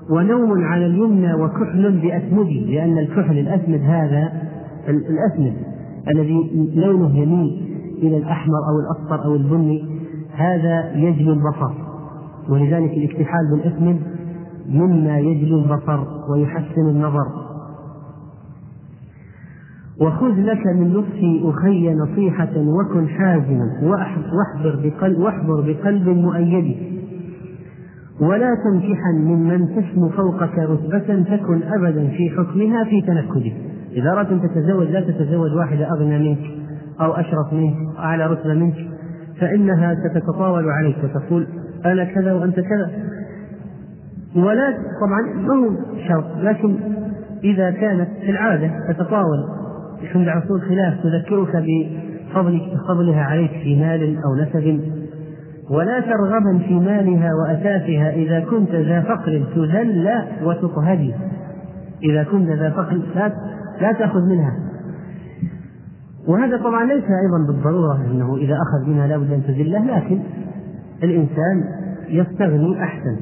ونوم 0.10 0.64
على 0.64 0.86
اليمنى 0.86 1.34
وكحل 1.34 2.00
بأسمد 2.02 2.48
لأن 2.48 2.98
الكحل 2.98 3.38
الأسمد 3.38 3.82
هذا 3.82 4.32
الأسمد 4.88 5.54
الذي 6.08 6.72
لونه 6.76 7.18
يميل 7.18 7.78
إلى 8.02 8.18
الأحمر 8.18 8.60
أو 8.70 8.80
الأصفر 8.80 9.26
أو 9.26 9.36
البني 9.36 9.86
هذا 10.36 10.92
يجلو 10.96 11.34
البصر. 11.34 11.87
ولذلك 12.50 12.92
الاكتحال 12.92 13.52
بالأسمد 13.52 14.00
مما 14.70 15.20
يجلو 15.20 15.60
البصر 15.60 16.00
ويحسن 16.32 16.90
النظر. 16.90 17.26
وخذ 20.02 20.34
لك 20.42 20.68
من 20.68 20.94
لطفي 20.94 21.42
أخي 21.44 21.94
نصيحة 21.94 22.58
وكن 22.58 23.08
حازما 23.08 23.80
واحضر 23.84 24.80
بقلب, 24.84 25.20
واحضر 25.20 25.62
بقلب 25.62 26.08
مؤيد. 26.08 26.78
ولا 28.22 28.56
تنكحا 28.64 29.12
ممن 29.18 29.68
تسمو 29.76 30.10
فوقك 30.10 30.60
رتبة 30.60 31.24
تكن 31.24 31.62
أبدا 31.64 32.08
في 32.08 32.30
حكمها 32.30 32.84
في 32.84 33.02
تنكده. 33.02 33.52
إذا 33.92 34.12
أردت 34.12 34.32
أن 34.32 34.42
تتزوج 34.42 34.88
لا 34.88 35.02
تتزوج 35.02 35.56
واحدة 35.56 35.92
أغنى 35.92 36.20
منك 36.20 36.58
أو 37.02 37.12
أشرف 37.12 37.54
منك 37.54 37.76
أو 37.98 38.04
أعلى 38.04 38.28
رتبة 38.28 38.54
منك 38.54 38.76
فإنها 39.40 39.96
ستتطاول 39.96 40.70
عليك 40.70 40.98
وتقول 41.04 41.48
أنا 41.86 42.04
كذا 42.04 42.34
وأنت 42.34 42.56
كذا. 42.56 42.92
ولا 44.36 44.78
طبعا 45.02 45.48
ما 45.48 45.54
هو 45.54 45.72
شرط 46.08 46.26
لكن 46.42 46.76
إذا 47.44 47.72
كانت 47.72 48.10
في 48.22 48.32
العادة 48.32 48.72
تتطاول 48.90 49.44
عند 50.16 50.28
عصور 50.28 50.60
خلاف 50.60 50.94
تذكرك 51.04 51.56
بفضلك 51.56 52.62
بفضلها 52.74 53.24
عليك 53.24 53.52
في 53.52 53.80
مال 53.80 54.18
أو 54.26 54.36
نسب. 54.36 54.82
ولا 55.70 56.00
ترغبا 56.00 56.60
في 56.68 56.74
مالها 56.80 57.30
وأساسها 57.34 58.10
إذا 58.10 58.40
كنت 58.40 58.72
ذا 58.72 59.02
فقر 59.02 59.46
تذل 59.56 60.10
وتقهدي. 60.44 61.14
إذا 62.04 62.24
كنت 62.24 62.50
ذا 62.50 62.70
فقر 62.70 63.02
لا, 63.82 63.92
تأخذ 63.92 64.22
منها. 64.30 64.54
وهذا 66.28 66.58
طبعا 66.58 66.86
ليس 66.86 67.04
أيضا 67.04 67.48
بالضرورة 67.48 67.96
أنه 68.12 68.38
إذا 68.38 68.54
أخذ 68.54 68.90
منها 68.90 69.08
لابد 69.08 69.32
أن 69.32 69.44
تذله 69.44 69.98
لكن 69.98 70.20
الإنسان 71.04 71.64
يستغني 72.10 72.84
أحسن. 72.84 73.18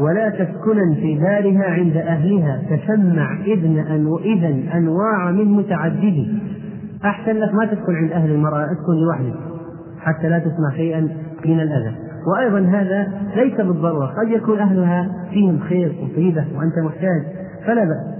ولا 0.00 0.28
تسكنا 0.28 0.94
في 0.94 1.18
دارها 1.18 1.64
عند 1.64 1.96
أهلها. 1.96 2.62
تسمع 2.70 3.38
إذن 3.46 3.78
أن 3.78 4.16
إذا 4.24 4.78
أنواع 4.78 5.30
من 5.30 5.44
متعدد 5.44 6.26
أحسن 7.04 7.32
لك 7.32 7.54
ما 7.54 7.66
تسكن 7.66 7.94
عند 7.94 8.12
أهل 8.12 8.30
المرأة 8.30 8.64
اسكن 8.64 8.92
لوحدك. 9.04 9.34
حتى 10.00 10.28
لا 10.28 10.38
تسمع 10.38 10.70
شيئا 10.76 11.00
من 11.46 11.60
الأذى. 11.60 11.96
وأيضا 12.26 12.58
هذا 12.58 13.12
ليس 13.36 13.56
بالضرورة. 13.56 14.06
قد 14.06 14.28
يكون 14.28 14.58
أهلها 14.58 15.10
فيهم 15.30 15.60
خير 15.60 15.92
وطيبة 16.02 16.44
وأنت 16.56 16.78
محتاج 16.78 17.22
فلا 17.66 17.84
بأس. 17.84 18.14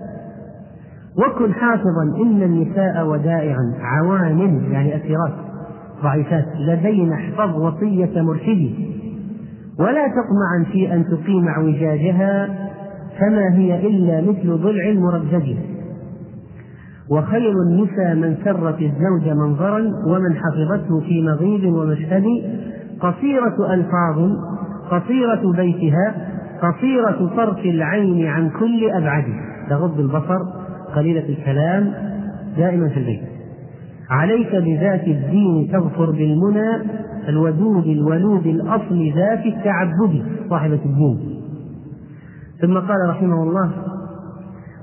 وكن 1.19 1.55
حافظا 1.55 2.03
إن 2.23 2.43
النساء 2.43 3.07
ودائعا. 3.07 3.75
عوان 3.81 4.61
يعني 4.73 4.97
أسيرات 4.97 5.44
ضعيفات 6.03 6.47
لدينا 6.69 7.15
احفظ 7.15 7.57
وصية 7.57 8.23
مرشدي. 8.23 8.75
ولا 9.79 10.07
تطمعا 10.09 10.73
في 10.73 10.95
أن 10.95 11.05
تقيم 11.05 11.49
اعوجاجها 11.49 12.49
فما 13.21 13.55
هي 13.55 13.87
إلا 13.87 14.21
مثل 14.21 14.63
ضلع 14.63 14.89
المرجج. 14.89 15.57
وخير 17.11 17.53
النساء 17.69 18.15
من 18.15 18.37
سرت 18.45 18.83
الزوج 18.83 19.29
منظرا 19.37 19.79
ومن 20.07 20.37
حفظته 20.37 21.01
في 21.01 21.23
مغيب 21.23 21.75
ومشهد. 21.75 22.25
قصيرة 23.01 23.75
ألفاظ 23.75 24.31
قصيرة 24.91 25.53
بيتها 25.57 26.15
قصيرة 26.63 27.31
طرف 27.37 27.59
العين 27.59 28.27
عن 28.27 28.51
كل 28.51 28.91
أبعد. 28.91 29.25
تغض 29.71 30.01
البصر 30.01 30.39
قليلة 30.97 31.29
الكلام 31.29 31.93
دائما 32.57 32.89
في 32.89 32.97
البيت. 32.97 33.34
عليك 34.11 34.57
بذات 34.57 35.09
الدين 35.09 35.73
تظفر 35.73 36.11
بالمنى 36.11 36.83
الودود 37.29 37.87
الولود 37.87 38.47
الأصل 38.47 39.12
ذات 39.17 39.47
التعبد 39.47 40.23
صاحبة 40.51 40.81
الدين. 40.85 41.40
ثم 42.61 42.75
قال 42.75 43.09
رحمه 43.09 43.43
الله 43.43 43.71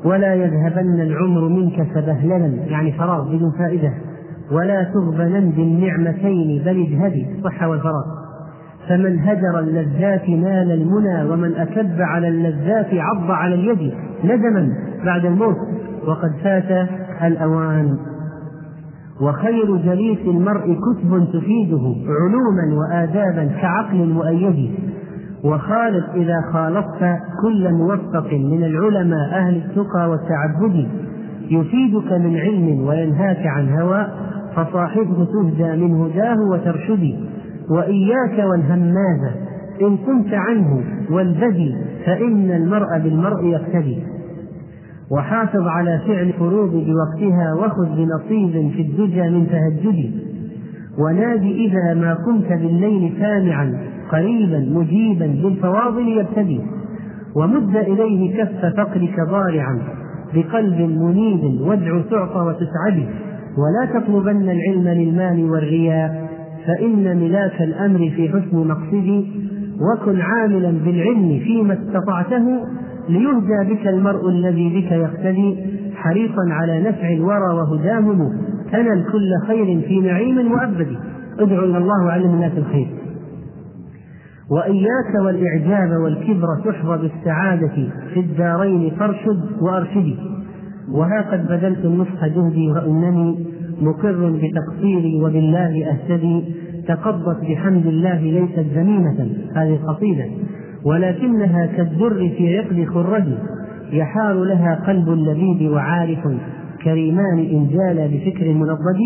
ولا 0.05 0.33
يذهبن 0.33 1.01
العمر 1.01 1.47
منك 1.47 1.87
سبهللا 1.93 2.47
يعني 2.67 2.91
فراغ 2.91 3.35
بدون 3.35 3.51
فائدة. 3.51 3.93
ولا 4.51 4.83
تغبنن 4.83 5.49
بالنعمتين 5.49 6.63
بل 6.65 6.81
اجهدي 6.81 7.27
الصحة 7.37 7.69
والفراغ. 7.69 8.05
فمن 8.89 9.19
هجر 9.19 9.59
اللذات 9.59 10.29
نال 10.29 10.71
المنى 10.71 11.31
ومن 11.31 11.55
أكب 11.55 12.01
على 12.01 12.27
اللذات 12.27 12.87
عض 12.93 13.31
على 13.31 13.55
اليد 13.55 13.93
ندما 14.23 14.73
بعد 15.05 15.25
الموت 15.25 15.57
وقد 16.07 16.31
فات 16.43 16.89
الأوان. 17.23 17.97
وخير 19.21 19.75
جليس 19.77 20.19
المرء 20.27 20.61
كتب 20.61 21.27
تفيده 21.33 21.95
علوما 22.21 22.79
وآدابا 22.79 23.45
كعقل 23.61 24.07
مؤيد. 24.07 24.71
وخالط 25.43 26.05
إذا 26.15 26.41
خالطت 26.53 27.19
كل 27.41 27.71
موفق 27.73 28.33
من 28.33 28.63
العلماء 28.63 29.29
أهل 29.33 29.55
التقى 29.55 30.09
والتعبد. 30.09 30.87
يفيدك 31.51 32.11
من 32.11 32.37
علم 32.37 32.87
وينهاك 32.87 33.47
عن 33.47 33.69
هوى 33.69 34.07
فصاحبه 34.55 35.25
تهدى 35.25 35.85
من 35.85 36.01
هداه 36.01 36.37
وترشدي 36.51 37.15
وإياك 37.69 38.49
والهماز 38.51 39.31
إن 39.81 39.97
كنت 39.97 40.33
عنه 40.33 40.83
والبدي 41.11 41.75
فإن 42.05 42.51
المرء 42.51 42.99
بالمرء 43.03 43.45
يقتدي. 43.45 44.03
وحافظ 45.11 45.67
على 45.67 46.01
فعل 46.07 46.33
فروض 46.33 46.71
بوقتها 46.71 47.53
وخذ 47.53 47.95
بنصيب 47.95 48.71
في 48.71 48.81
الدجى 48.81 49.29
من 49.29 49.47
تهجد 49.47 50.11
ونادي 50.99 51.65
إذا 51.65 51.93
ما 51.93 52.13
كنت 52.25 52.47
بالليل 52.49 53.13
سامعا 53.19 53.81
قريبا 54.11 54.59
مجيبا 54.59 55.27
بالفواضل 55.27 56.07
يبتدي. 56.07 56.61
ومد 57.35 57.75
إليه 57.75 58.43
كف 58.43 58.65
فقرك 58.77 59.15
ضارعا 59.29 59.79
بقلب 60.33 60.79
منيب 60.81 61.61
وادع 61.61 62.01
تعطى 62.01 62.39
وتسعد 62.39 63.05
ولا 63.57 63.99
تطلبن 63.99 64.49
العلم 64.49 64.87
للمال 64.87 65.51
والرياء 65.51 66.29
فإن 66.67 67.17
ملاك 67.17 67.61
الأمر 67.61 67.97
في 68.15 68.29
حسن 68.29 68.67
مقصدي 68.67 69.25
وكن 69.81 70.21
عاملا 70.21 70.71
بالعلم 70.85 71.39
فيما 71.43 71.73
استطعته 71.73 72.61
ليهدى 73.09 73.73
بك 73.73 73.87
المرء 73.87 74.29
الذي 74.29 74.69
بك 74.69 74.91
يقتدي 74.91 75.57
حريصا 75.95 76.49
على 76.49 76.81
نفع 76.81 77.09
الورى 77.09 77.53
وهداهم. 77.53 78.37
تنل 78.71 79.05
كل 79.11 79.47
خير 79.47 79.81
في 79.87 79.99
نعيم 79.99 80.35
مؤبد 80.35 80.87
ادعو 81.39 81.63
إلى 81.65 81.77
الله 81.77 82.05
وعلم 82.05 82.33
الناس 82.33 82.51
الخير. 82.57 82.87
وإياك 84.51 85.25
والإعجاب 85.25 86.01
والكبر 86.03 86.47
تحظى 86.65 86.97
بالسعادة 86.97 87.89
في 88.13 88.19
الدارين 88.19 88.91
فارشد 88.99 89.41
وأرشدي 89.61 90.15
وها 90.91 91.21
قد 91.31 91.47
بذلت 91.47 91.85
النصح 91.85 92.25
جهدي 92.25 92.71
وإنني 92.71 93.45
مقر 93.81 94.39
بتقصيري 94.41 95.21
وبالله 95.23 95.91
أهتدي. 95.91 96.43
تقضت 96.87 97.41
بحمد 97.41 97.85
الله 97.85 98.21
ليست 98.21 98.59
ذميمة. 98.75 99.29
هذه 99.55 99.75
القصيدة 99.75 100.25
ولكنها 100.85 101.65
كالدر 101.65 102.29
في 102.37 102.59
عقد 102.59 102.85
خرج 102.93 103.23
يحار 103.91 104.33
لها 104.33 104.75
قلب 104.87 105.09
اللبيب 105.09 105.71
وعارف 105.71 106.19
كريمان 106.83 107.39
إن 107.39 107.67
جال 107.67 108.07
بفكر 108.07 108.53
منضد 108.53 108.99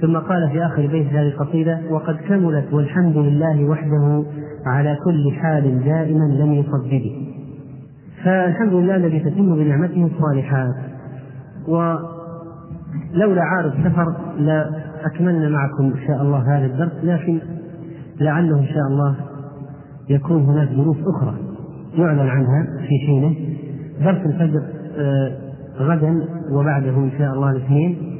ثم 0.00 0.16
قال 0.16 0.50
في 0.52 0.66
آخر 0.66 0.86
بيت 0.86 1.06
هذه 1.06 1.28
القصيدة 1.28 1.80
وقد 1.90 2.16
كملت 2.28 2.72
والحمد 2.72 3.16
لله 3.16 3.64
وحده 3.64 4.24
على 4.66 4.96
كل 5.04 5.32
حال 5.32 5.84
دائما 5.84 6.24
لم 6.24 6.52
يصدد. 6.52 7.02
فالحمد 8.24 8.72
لله 8.72 8.96
الذي 8.96 9.20
تتم 9.20 9.54
بنعمته 9.54 10.06
الصالحات 10.06 10.74
ولولا 11.68 13.42
عارض 13.42 13.72
سفر 13.84 14.14
لأكملنا 14.38 15.48
معكم 15.48 15.84
إن 15.84 16.06
شاء 16.06 16.22
الله 16.22 16.56
هذا 16.56 16.66
الدرس 16.66 16.92
لكن 17.02 17.40
لعله 18.20 18.58
إن 18.58 18.66
شاء 18.66 18.86
الله 18.90 19.29
يكون 20.10 20.42
هناك 20.42 20.68
دروس 20.68 20.96
أخرى. 21.16 21.34
يعلن 21.94 22.18
عنها 22.18 22.66
في 22.88 23.06
حينه. 23.06 23.34
درس 24.04 24.26
الفجر 24.26 24.62
آه، 24.98 25.32
غدا 25.78 26.14
وبعده 26.52 26.96
إن 26.96 27.10
شاء 27.18 27.34
الله 27.34 27.50
الاثنين. 27.50 28.18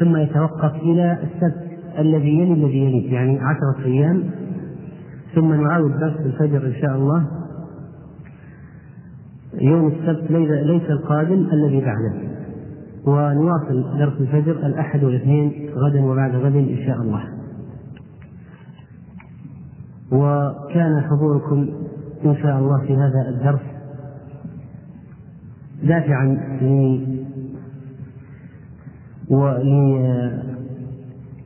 ثم 0.00 0.16
يتوقف 0.16 0.74
إلى 0.74 1.18
السبت 1.22 1.62
الذي 1.98 2.38
يلي 2.38 2.52
الذي 2.52 2.78
يليه 2.78 3.14
يعني 3.14 3.38
عشرة 3.38 3.84
أيام. 3.84 4.22
ثم 5.34 5.52
نعاود 5.54 5.90
درس 5.98 6.16
الفجر 6.26 6.66
إن 6.66 6.74
شاء 6.82 6.96
الله. 6.96 7.26
يوم 9.60 9.88
السبت 9.88 10.30
ليس 10.30 10.90
القادم 10.90 11.46
الذي 11.52 11.80
بعده. 11.80 12.32
ونواصل 13.06 13.98
درس 13.98 14.20
الفجر 14.20 14.52
الأحد 14.52 15.04
والاثنين 15.04 15.70
غدا 15.74 16.04
وبعد 16.04 16.34
غد 16.34 16.56
إن 16.56 16.86
شاء 16.86 16.96
الله. 16.96 17.41
وكان 20.12 21.00
حضوركم 21.10 21.68
إن 22.24 22.36
شاء 22.36 22.58
الله 22.58 22.80
في 22.80 22.96
هذا 22.96 23.28
الدرس 23.28 23.60
دافعا 25.82 26.38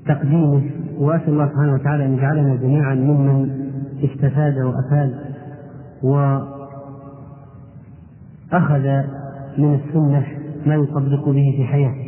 ولتقديمه 0.07 0.63
وأسأل 0.99 1.29
الله 1.29 1.49
سبحانه 1.49 1.75
وتعالى 1.75 2.05
أن 2.05 2.15
يجعلنا 2.15 2.57
جميعا 2.57 2.95
ممن 2.95 3.51
استفاد 4.05 4.59
وأفاد 4.59 5.15
وأخذ 6.03 6.47
من 9.59 9.75
السنة 9.75 10.27
ما 10.67 10.75
يطبق 10.75 11.29
به 11.29 11.55
في 11.57 11.65
حياته. 11.65 12.07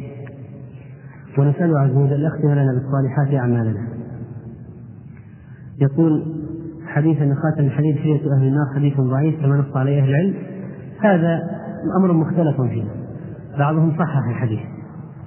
ونسأله 1.38 1.80
عز 1.80 1.96
وجل 1.96 2.24
يختم 2.24 2.48
لنا 2.48 2.72
بالصالحات 2.72 3.34
أعمالنا. 3.34 3.88
يقول 5.80 6.37
حديث 6.88 7.22
أن 7.22 7.34
خاتم 7.34 7.66
الحديث 7.66 7.96
حية 7.96 8.20
أهل 8.36 8.46
النار 8.46 8.66
حديث 8.74 9.00
ضعيف 9.00 9.40
كما 9.42 9.56
نص 9.56 9.76
عليه 9.76 10.02
أهل 10.02 10.08
العلم. 10.08 10.34
هذا 11.00 11.40
أمر 12.00 12.12
مختلف 12.12 12.60
فيه. 12.60 12.84
بعضهم 13.58 13.92
صحح 13.98 14.28
الحديث. 14.28 14.60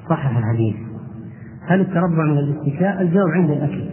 صحح 0.09 0.37
الحديث. 0.37 0.75
هل 1.67 1.81
التربع 1.81 2.25
من 2.25 2.37
الاتكاء؟ 2.37 3.01
الجواب 3.01 3.27
عند 3.29 3.49
الأكل. 3.49 3.89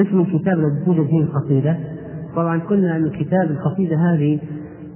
اسم 0.00 0.20
الكتاب 0.20 0.58
الذي 0.58 0.84
توجد 0.84 1.06
فيه 1.06 1.22
القصيدة. 1.22 1.76
طبعا 2.36 2.58
قلنا 2.60 2.96
أن 2.96 3.04
الكتاب 3.04 3.50
القصيدة 3.50 3.96
هذه 3.96 4.38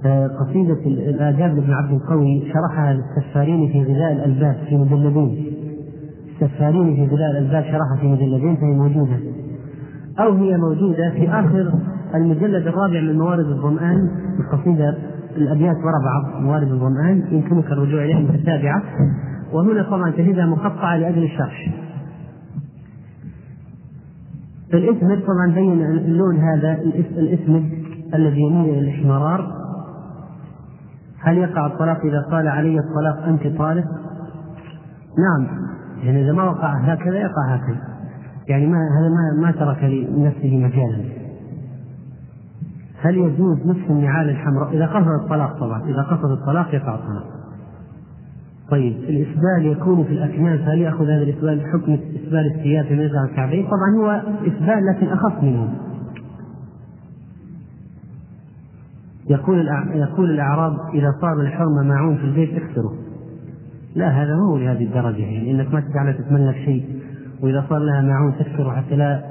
آه، 0.05 0.27
قصيدة 0.27 0.79
الآداب 0.85 1.55
لابن 1.55 1.73
عبد 1.73 1.93
القوي 1.93 2.53
شرحها 2.53 2.93
للسفارين 2.93 3.71
في 3.71 3.83
غذاء 3.83 4.11
الألباب 4.11 4.55
في 4.69 4.77
مجلدين 4.77 5.45
السفارين 6.41 6.95
في 6.95 7.15
غذاء 7.15 7.31
الألباب 7.31 7.63
شرحها 7.63 7.97
في 8.01 8.07
مجلدين 8.07 8.55
فهي 8.55 8.73
موجودة. 8.75 9.30
أو 10.19 10.33
هي 10.33 10.57
موجودة 10.57 11.09
في 11.09 11.29
آخر 11.29 11.73
المجلد 12.15 12.67
الرابع 12.67 13.01
من 13.01 13.17
موارد 13.17 13.45
الظمآن 13.45 14.09
القصيدة 14.39 14.97
الأبيات 15.37 15.75
وراء 15.75 16.03
بعض 16.03 16.41
موارد 16.41 16.71
الظمآن 16.71 17.23
يمكنك 17.31 17.65
الرجوع 17.65 18.03
إليها 18.03 18.19
متتابعة. 18.19 18.83
وهنا 19.53 19.83
طبعا 19.83 20.11
تجدها 20.11 20.45
مقطعة 20.45 20.97
لأجل 20.97 21.23
الشرح. 21.23 21.73
فالإسمد 24.71 25.21
طبعا 25.21 25.51
بين 25.55 25.81
اللون 25.81 26.37
هذا 26.37 26.73
الإسمد 27.17 27.71
الذي 28.13 28.41
يميل 28.41 28.69
إلى 28.69 28.79
الإحمرار 28.79 29.61
هل 31.19 31.37
يقع 31.37 31.65
الطلاق 31.65 32.05
إذا 32.05 32.21
قال 32.31 32.47
علي 32.47 32.79
الطلاق 32.79 33.27
أنت 33.27 33.57
طالق؟ 33.57 33.85
نعم. 35.17 35.47
يعني 36.03 36.23
إذا 36.23 36.31
ما 36.31 36.43
وقع 36.43 36.73
هكذا 36.77 37.19
يقع 37.19 37.55
هكذا. 37.55 37.90
يعني 38.47 38.67
ما 38.67 38.77
هذا 38.77 39.09
ما 39.09 39.41
ما 39.41 39.51
ترك 39.51 39.83
لنفسه 39.83 40.57
مجالا. 40.57 41.03
هل 43.01 43.17
يجوز 43.17 43.57
نصف 43.65 43.91
النعال 43.91 44.29
الحمراء؟ 44.29 44.73
إذا 44.73 44.85
قصد 44.85 45.23
الطلاق 45.23 45.59
طبعا 45.59 45.83
إذا 45.83 46.01
قصد 46.01 46.31
الطلاق 46.31 46.75
يقع 46.75 46.95
الطلاق. 46.95 47.25
طيب 48.69 48.93
الإسبال 48.93 49.65
يكون 49.65 50.03
في 50.03 50.13
الأكمام 50.13 50.57
فهل 50.57 50.79
يأخذ 50.79 51.03
هذا 51.03 51.23
الإسبال 51.23 51.61
حكم 51.73 51.93
إسبال 51.93 52.51
الثياب 52.55 52.85
في 52.85 52.95
ميزان 52.95 53.25
الكعبين؟ 53.25 53.65
طبعا 53.65 53.95
هو 53.97 54.21
إسبال 54.47 54.85
لكن 54.85 55.07
أخف 55.07 55.43
منه. 55.43 55.73
يقول 59.29 59.67
يقول 59.93 60.31
الأعراب 60.31 60.73
إذا 60.93 61.15
صار 61.21 61.41
الحرمة 61.41 61.83
معون 61.83 62.17
في 62.17 62.23
البيت 62.23 62.53
اكسره. 62.53 62.93
لا 63.95 64.09
هذا 64.09 64.35
مو 64.35 64.57
لهذه 64.57 64.83
الدرجة 64.83 65.21
يعني 65.21 65.51
إنك 65.51 65.73
ما 65.73 65.79
تجعلها 65.79 66.11
تتملك 66.11 66.55
شيء. 66.55 67.01
وإذا 67.43 67.65
صار 67.69 67.79
لها 67.79 68.01
معون 68.01 68.33
تكسره 68.39 68.71
حتى 68.71 68.95
لا 68.95 69.23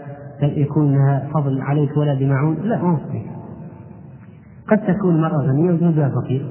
يكون 0.43 0.93
لها 0.93 1.29
فضل 1.35 1.61
عليك 1.61 1.97
ولا 1.97 2.15
بمعون 2.15 2.57
لا 2.63 2.83
ما 2.83 2.99
قد 4.71 4.79
تكون 4.87 5.21
مرأة 5.21 5.47
غنية 5.47 5.73
وزوجها 5.73 6.09
فقير. 6.09 6.47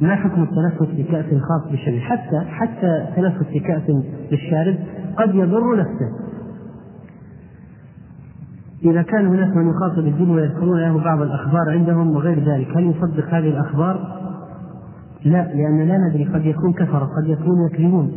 ما 0.00 0.14
حكم 0.14 0.42
التنفس 0.42 0.94
بكأس 0.94 1.24
خاص 1.24 1.70
بالشرب؟ 1.70 1.98
حتى 1.98 2.40
حتى 2.48 3.06
التنفس 3.08 3.46
بكأس 3.54 3.82
للشارب 4.30 4.76
قد 5.16 5.34
يضر 5.34 5.76
نفسه. 5.76 6.10
إذا 8.84 9.02
كان 9.02 9.26
هناك 9.26 9.56
من 9.56 9.70
يخاطب 9.70 10.06
الدين 10.06 10.30
ويذكرون 10.30 10.80
له 10.80 11.04
بعض 11.04 11.22
الأخبار 11.22 11.70
عندهم 11.70 12.16
وغير 12.16 12.38
ذلك 12.38 12.76
هل 12.76 12.90
يصدق 12.90 13.34
هذه 13.34 13.48
الأخبار؟ 13.48 14.16
لا 15.24 15.54
لأن 15.54 15.88
لا 15.88 15.98
ندري 15.98 16.24
قد 16.24 16.46
يكون 16.46 16.72
كفر 16.72 16.98
قد 16.98 17.26
يكون 17.26 17.66
يكذبون. 17.66 18.12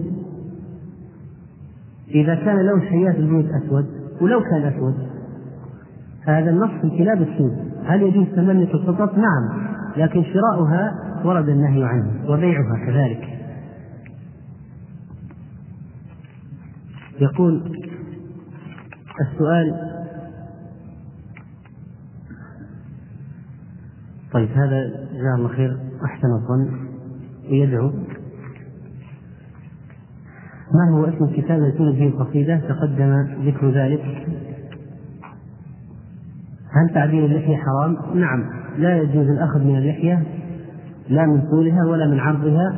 إذا 2.10 2.36
كان 2.36 2.65
لون 2.65 2.82
حياة 2.82 3.12
البيوت 3.12 3.45
أسود 3.45 3.86
ولو 4.22 4.41
كان 4.41 4.63
أسود. 4.63 4.95
هذا 6.22 6.50
النص 6.50 6.69
في 6.82 6.84
الكلاب 6.84 7.22
السود 7.22 7.58
هل 7.86 8.02
يجوز 8.02 8.28
تملك 8.36 8.74
القطط؟ 8.74 9.17
نعم 9.17 9.69
لكن 9.98 10.24
شراؤها 10.24 10.95
ورد 11.26 11.50
النهي 11.50 11.84
عنه 11.84 12.32
وبيعها 12.32 12.86
كذلك. 12.86 13.39
يقول 17.19 17.80
السؤال 19.22 19.89
طيب 24.34 24.50
هذا 24.50 24.88
جزاه 25.13 25.36
الله 25.36 25.48
خير 25.48 25.78
أحسن 26.06 26.28
الظن 26.28 26.80
ويدعو 27.52 27.91
ما 30.74 30.98
هو 30.98 31.06
اسم 31.06 31.24
الكتاب 31.24 31.74
توجد 31.78 31.96
فيه 31.96 32.08
القصيدة؟ 32.08 32.58
تقدم 32.58 33.28
ذكر 33.46 33.70
ذلك. 33.72 34.02
هل 36.72 36.94
تعديل 36.94 37.26
اللحية 37.26 37.58
حرام؟ 37.58 37.98
نعم. 38.16 38.44
لا 38.78 38.98
يجوز 38.98 39.30
الأخذ 39.30 39.64
من 39.64 39.76
اللحية 39.78 40.24
لا 41.10 41.26
من 41.26 41.42
طولها 41.42 41.86
ولا 41.86 42.08
من 42.08 42.20
عرضها. 42.20 42.76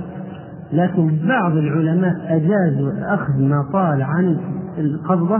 لكن 0.73 1.27
بعض 1.27 1.51
العلماء 1.51 2.13
أجازوا 2.27 3.13
أخذ 3.13 3.41
ما 3.41 3.69
طال 3.73 4.01
عن 4.01 4.37
القبضة 4.77 5.37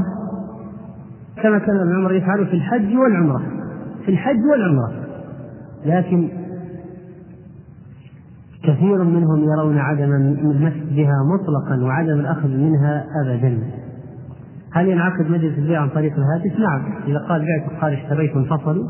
كما 1.44 1.60
كان 1.60 1.80
ابن 1.80 1.96
عمر 1.96 2.14
يفعل 2.14 2.46
في 2.46 2.54
الحج 2.54 2.96
والعمرة. 2.98 3.42
في 4.06 4.12
الحج 4.12 4.40
والعمرة. 4.52 4.92
لكن 5.86 6.41
كثير 8.64 9.04
منهم 9.04 9.44
يرون 9.44 9.78
عدم 9.78 10.12
المسك 10.14 10.84
بها 10.92 11.16
مطلقا 11.34 11.84
وعدم 11.84 12.20
الأخذ 12.20 12.50
منها 12.50 13.06
أبدا. 13.24 13.60
هل 14.74 14.88
ينعقد 14.88 15.30
مجلس 15.30 15.58
البيع 15.58 15.82
عن 15.82 15.90
طريق 15.90 16.14
الهاتف؟ 16.14 16.60
نعم. 16.60 16.94
إذا 17.08 17.20
قال 17.20 17.46
بعت 17.46 17.82
قال 17.82 17.94
اشتريت 17.94 18.36
انفصلوا 18.36 18.88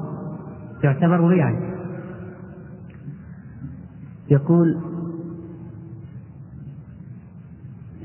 يعتبر 0.83 1.27
بيعا 1.27 1.55
يقول 4.31 4.77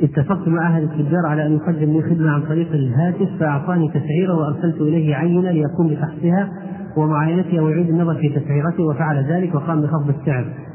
اتفقت 0.01 0.49
مع 0.49 0.69
أهل 0.69 0.83
التجار 0.83 1.27
على 1.27 1.47
أن 1.47 1.53
يقدم 1.53 1.93
لي 1.93 2.03
خدمة 2.03 2.31
عن 2.31 2.43
طريق 2.43 2.73
الهاتف 2.73 3.29
فأعطاني 3.41 3.89
تسعيرة 3.89 4.35
وأرسلت 4.35 4.81
إليه 4.81 5.15
عينة 5.15 5.51
ليقوم 5.51 5.89
بفحصها 5.89 6.51
ومعاينتها 6.97 7.61
ويعيد 7.61 7.89
النظر 7.89 8.15
في 8.15 8.29
تسعيرته 8.29 8.83
وفعل 8.83 9.25
ذلك 9.33 9.55
وقام 9.55 9.83
بخفض 9.83 10.09
السعر. 10.09 10.66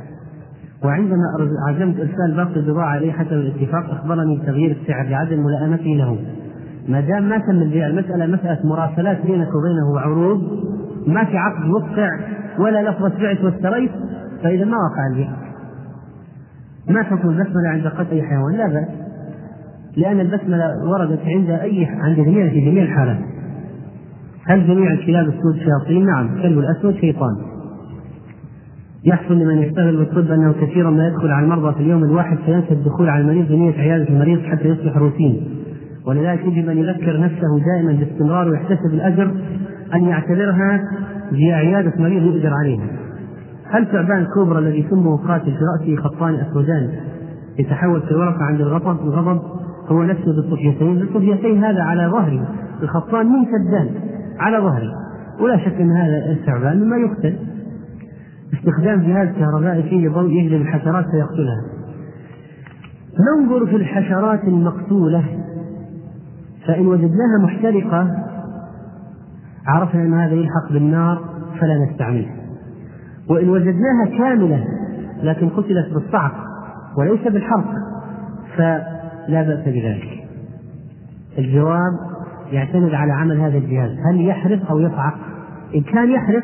وعندما 0.84 1.24
عزمت 1.68 2.00
ارسال 2.00 2.36
باقي 2.36 2.60
البضاعه 2.60 2.98
اليه 2.98 3.12
حسب 3.12 3.34
الاتفاق 3.34 3.90
أخبرني 3.90 4.38
بتغيير 4.38 4.78
السعر 4.82 5.06
لعدم 5.06 5.44
ملائمته 5.44 5.96
له. 5.96 6.18
ما 6.88 7.02
دام 7.02 7.30
ما 7.30 7.38
تم 7.38 7.62
البيع 7.62 7.88
المسألة 7.88 8.26
مسألة 8.26 8.60
مراسلات 8.64 9.26
بينك 9.26 9.48
وبينه 9.48 9.92
وعروض 9.96 10.42
ما 11.08 11.26
في 11.26 11.38
عقد 11.38 11.70
وقع 11.70 12.10
ولا 12.60 12.90
لفظة 12.90 13.22
بعت 13.22 13.44
واشتريت 13.44 13.92
فإذا 14.44 14.66
ما 14.66 14.78
وقع 14.78 15.08
البيع. 15.12 15.30
ما 16.90 17.04
حكم 17.04 17.30
البسملة 17.30 17.70
عند 17.70 17.88
قتل 17.88 18.12
أي 18.12 18.24
حيوان؟ 18.24 18.54
لا 18.58 18.68
بأس. 18.68 18.88
لأن 19.98 20.20
البسملة 20.20 20.66
وردت 20.92 21.20
عند 21.26 21.50
أي 21.50 21.86
عند 21.86 22.16
جميع 22.16 22.50
في 22.50 22.62
جميع 22.62 22.84
الحالات. 22.84 23.20
هل 24.46 24.68
جميع 24.68 24.92
الكلاب 24.92 25.28
السود 25.28 25.56
شياطين؟ 25.56 26.06
نعم. 26.06 26.34
الكلب 26.34 26.60
الأسود 26.60 26.96
شيطان. 26.96 27.51
يحصل 29.06 29.34
لمن 29.34 29.58
يشتغل 29.58 29.98
بالطب 29.98 30.32
أنه 30.32 30.54
كثيرا 30.62 30.90
ما 30.90 31.08
يدخل 31.08 31.28
على 31.28 31.44
المرضى 31.44 31.74
في 31.74 31.80
اليوم 31.80 32.04
الواحد 32.04 32.38
فينسى 32.46 32.72
الدخول 32.72 33.10
على 33.10 33.22
المريض 33.22 33.48
بنية 33.48 33.74
عيادة 33.74 34.10
المريض 34.10 34.42
حتى 34.42 34.68
يصبح 34.68 34.98
روتين 34.98 35.62
ولذلك 36.06 36.46
يجب 36.46 36.70
أن 36.70 36.78
يذكر 36.78 37.20
نفسه 37.20 37.60
دائما 37.66 37.94
باستمرار 37.94 38.50
ويحتسب 38.50 38.94
الأجر 38.94 39.32
أن 39.94 40.04
يعتبرها 40.04 40.82
هي 41.32 41.54
عيادة 41.54 41.94
مريض 42.00 42.24
يؤجر 42.24 42.54
عليها. 42.54 42.88
هل 43.70 43.86
ثعبان 43.86 44.28
كوبرا 44.34 44.60
الذي 44.60 44.88
سمه 44.90 45.18
قاتل 45.18 45.52
في 45.52 45.60
رأسه 45.78 45.96
خطان 45.96 46.36
أسودان 46.36 46.90
يتحول 47.60 48.02
في 48.02 48.12
الورقة 48.12 48.44
عند 48.44 48.62
الغضب 48.62 49.00
الغضب؟ 49.02 49.42
هو 49.88 50.04
نفسه 50.04 50.36
بالطفيتين 50.36 51.02
الطفيتين 51.02 51.64
هذا 51.64 51.82
على 51.82 52.08
ظهره 52.08 52.48
الخطان 52.84 53.26
ممتدان 53.26 53.90
على 54.40 54.58
ظهره 54.58 54.92
ولا 55.40 55.58
شك 55.58 55.82
أن 55.82 55.92
هذا 55.92 56.32
الثعبان 56.32 56.80
مما 56.84 56.98
يقتل. 56.98 57.36
استخدام 58.54 59.02
جهاز 59.02 59.28
كهربائي 59.28 59.84
فيه 59.84 60.10
ضوء 60.10 60.30
يجلب 60.32 60.62
الحشرات 60.62 61.06
فيقتلها. 61.06 61.62
ننظر 63.20 63.66
في 63.66 63.76
الحشرات 63.76 64.44
المقتولة. 64.44 65.24
فإن 66.68 66.88
وجدناها 66.88 67.38
محترقة 67.44 68.18
عرفنا 69.68 70.02
أن 70.04 70.14
هذا 70.14 70.34
يلحق 70.34 70.72
بالنار 70.72 71.22
فلا 71.60 71.86
نستعملها 71.86 72.36
وإن 73.30 73.50
وجدناها 73.50 74.06
كاملة 74.18 74.66
لكن 75.24 75.50
قتلت 75.50 75.94
بالصعق 75.94 76.34
وليس 76.98 77.28
بالحرق 77.28 77.74
فلا 78.58 79.42
بأس 79.42 79.66
بذلك. 79.66 80.24
الجواب 81.38 81.94
يعتمد 82.52 82.94
على 82.94 83.14
عمل 83.14 83.40
هذا 83.40 83.58
الجهاز. 83.58 83.92
هل 83.92 84.28
يحرق 84.28 84.72
أو 84.72 84.80
يصعق؟ 84.80 85.14
إن 85.76 85.82
كان 85.82 86.12
يحرق 86.12 86.44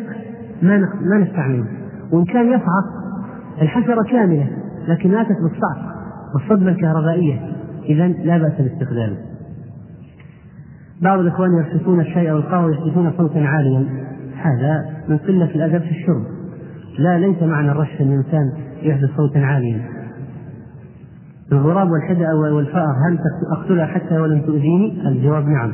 ما 0.61 0.77
ما 1.01 1.17
نستعمله. 1.17 1.76
وإن 2.11 2.25
كان 2.25 2.47
يصعق 2.47 2.85
الحشرة 3.61 4.03
كاملة 4.03 4.47
لكن 4.87 5.11
ماتت 5.11 5.37
بالصعق 5.41 5.95
والصدمة 6.33 6.69
الكهربائية. 6.69 7.39
إذا 7.85 8.07
لا 8.07 8.37
بأس 8.37 8.61
باستخدامه. 8.61 9.17
بعض 11.01 11.19
الإخوان 11.19 11.49
يرشفون 11.57 11.99
الشاي 11.99 12.31
أو 12.31 12.37
القهوة 12.37 12.71
يحدثون 12.71 13.11
صوتا 13.17 13.39
عاليا. 13.39 13.85
هذا 14.35 14.85
من 15.09 15.17
قلة 15.17 15.55
الأدب 15.55 15.81
في 15.81 15.91
الشرب. 15.91 16.23
لا 16.99 17.19
ليس 17.19 17.43
معنى 17.43 17.71
الرش 17.71 18.01
أن 18.01 18.07
الإنسان 18.07 18.51
يحدث 18.81 19.09
صوتا 19.17 19.39
عاليا. 19.39 19.81
الغراب 21.51 21.91
والحدأ 21.91 22.33
والفأر 22.33 22.95
هل 23.09 23.19
أقتلها 23.57 23.85
حتى 23.85 24.17
ولم 24.17 24.41
تؤذيني؟ 24.41 25.07
الجواب 25.07 25.47
نعم. 25.47 25.73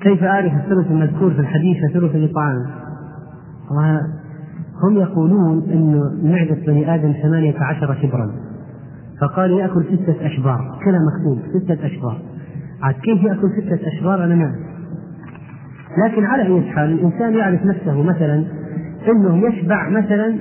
كيف 0.00 0.22
أعرف 0.24 0.52
الثلث 0.52 0.90
المذكور 0.90 1.30
في 1.30 1.40
الحديث 1.40 1.76
ثلث 1.92 2.16
لطعام؟ 2.16 2.66
هم 4.84 4.96
يقولون 4.96 5.70
أن 5.70 6.00
معدة 6.22 6.66
بني 6.66 6.94
آدم 6.94 7.12
ثمانية 7.22 7.54
عشر 7.60 7.94
شبرا 8.02 8.32
فقال 9.20 9.50
يأكل 9.50 9.84
ستة 9.84 10.26
أشبار. 10.26 10.78
كلام 10.84 11.00
مكتوب 11.08 11.62
ستة 11.62 11.86
أشبار. 11.86 12.18
عاد 12.82 12.94
كيف 12.94 13.22
يأكل 13.22 13.50
ستة 13.62 13.88
أشبار؟ 13.88 14.24
أنا 14.24 14.34
ما 14.34 14.52
لكن 16.06 16.24
على 16.24 16.42
أي 16.42 16.62
حال 16.62 16.90
الإنسان 16.92 17.34
يعرف 17.34 17.64
نفسه 17.66 18.02
مثلا 18.02 18.44
أنه 19.08 19.48
يشبع 19.48 19.88
مثلا 19.88 20.36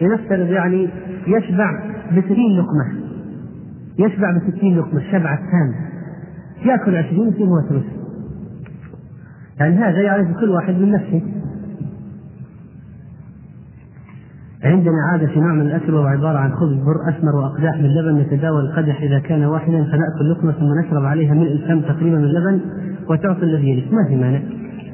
لنفترض 0.00 0.50
يعني 0.50 0.88
يشبع 1.26 1.82
بستين 2.16 2.58
لقمة. 2.58 3.00
يشبع 3.98 4.36
بستين 4.36 4.78
لقمة 4.78 4.98
الشبع 4.98 5.34
التام 5.34 5.74
يأكل 6.64 6.96
عشرين 6.96 7.28
يصير 7.28 7.46
هو 7.46 7.60
ثلث 7.68 7.84
يعني 9.60 9.76
هذا 9.76 10.02
يعرف 10.02 10.26
كل 10.40 10.50
واحد 10.50 10.74
من 10.74 10.92
نفسه. 10.92 11.22
عندنا 14.64 14.96
عادة 15.12 15.26
في 15.26 15.40
نوع 15.40 15.52
من 15.52 15.60
الأكل 15.60 15.94
وهو 15.94 16.06
عبارة 16.06 16.38
عن 16.38 16.52
خبز 16.52 16.74
بر 16.74 17.08
أسمر 17.08 17.36
وأقداح 17.36 17.76
من 17.76 17.94
لبن 17.94 18.20
نتداول 18.20 18.64
القدح 18.64 19.02
إذا 19.02 19.18
كان 19.18 19.44
واحدا 19.44 19.84
فنأكل 19.84 20.30
لقمة 20.30 20.52
ثم 20.52 20.78
نشرب 20.80 21.04
عليها 21.04 21.34
ملء 21.34 21.52
الفم 21.52 21.80
تقريبا 21.80 22.18
من 22.18 22.24
اللبن 22.24 22.60
وتعطي 23.08 23.42
الذي 23.42 23.70
يليك 23.70 23.92
ما 23.92 24.08
في 24.08 24.16
مانع. 24.16 24.40